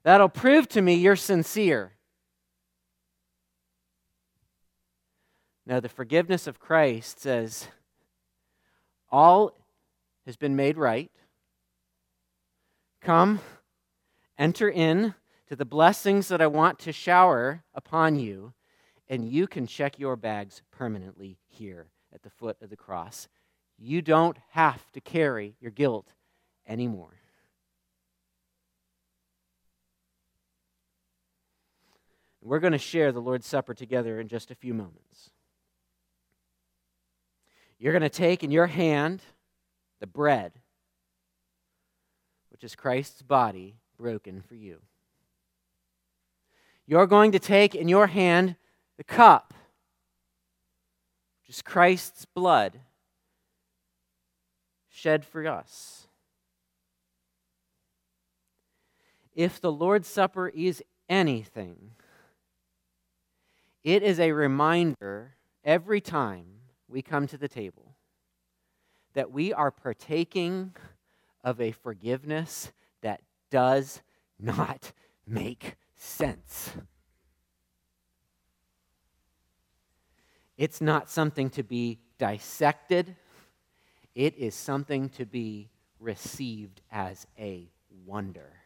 That'll 0.02 0.28
prove 0.28 0.68
to 0.70 0.82
me 0.82 0.94
you're 0.94 1.16
sincere. 1.16 1.92
Now, 5.64 5.78
the 5.78 5.88
forgiveness 5.88 6.48
of 6.48 6.58
Christ 6.58 7.20
says, 7.20 7.68
all 9.10 9.54
has 10.26 10.36
been 10.36 10.56
made 10.56 10.76
right. 10.76 11.10
Come, 13.00 13.40
enter 14.38 14.68
in 14.68 15.14
to 15.48 15.54
the 15.54 15.64
blessings 15.64 16.28
that 16.28 16.40
I 16.40 16.46
want 16.48 16.78
to 16.80 16.92
shower 16.92 17.62
upon 17.74 18.18
you 18.18 18.54
and 19.12 19.28
you 19.28 19.46
can 19.46 19.66
check 19.66 19.98
your 19.98 20.16
bags 20.16 20.62
permanently 20.70 21.36
here 21.46 21.88
at 22.14 22.22
the 22.22 22.30
foot 22.30 22.56
of 22.62 22.70
the 22.70 22.76
cross. 22.78 23.28
You 23.76 24.00
don't 24.00 24.38
have 24.52 24.90
to 24.92 25.02
carry 25.02 25.54
your 25.60 25.70
guilt 25.70 26.14
anymore. 26.66 27.20
We're 32.40 32.58
going 32.58 32.72
to 32.72 32.78
share 32.78 33.12
the 33.12 33.20
Lord's 33.20 33.46
Supper 33.46 33.74
together 33.74 34.18
in 34.18 34.28
just 34.28 34.50
a 34.50 34.54
few 34.54 34.72
moments. 34.72 35.28
You're 37.78 37.92
going 37.92 38.00
to 38.00 38.08
take 38.08 38.42
in 38.42 38.50
your 38.50 38.68
hand 38.68 39.20
the 40.00 40.06
bread, 40.06 40.52
which 42.48 42.64
is 42.64 42.74
Christ's 42.74 43.20
body 43.20 43.76
broken 43.98 44.40
for 44.40 44.54
you. 44.54 44.80
You're 46.86 47.06
going 47.06 47.32
to 47.32 47.38
take 47.38 47.74
in 47.74 47.88
your 47.88 48.06
hand 48.06 48.56
the 48.96 49.04
cup, 49.04 49.54
which 51.40 51.56
is 51.56 51.62
Christ's 51.62 52.24
blood 52.24 52.80
shed 54.88 55.24
for 55.24 55.46
us. 55.46 56.06
If 59.34 59.60
the 59.60 59.72
Lord's 59.72 60.08
Supper 60.08 60.48
is 60.48 60.82
anything, 61.08 61.92
it 63.82 64.02
is 64.02 64.20
a 64.20 64.32
reminder 64.32 65.34
every 65.64 66.00
time 66.00 66.46
we 66.88 67.02
come 67.02 67.26
to 67.26 67.38
the 67.38 67.48
table 67.48 67.96
that 69.14 69.30
we 69.30 69.52
are 69.52 69.70
partaking 69.70 70.74
of 71.42 71.60
a 71.60 71.72
forgiveness 71.72 72.72
that 73.00 73.20
does 73.50 74.02
not 74.38 74.92
make 75.26 75.76
sense. 75.96 76.72
It's 80.62 80.80
not 80.80 81.10
something 81.10 81.50
to 81.50 81.64
be 81.64 81.98
dissected, 82.18 83.16
it 84.14 84.36
is 84.38 84.54
something 84.54 85.08
to 85.08 85.26
be 85.26 85.70
received 85.98 86.82
as 86.92 87.26
a 87.36 87.68
wonder. 88.06 88.61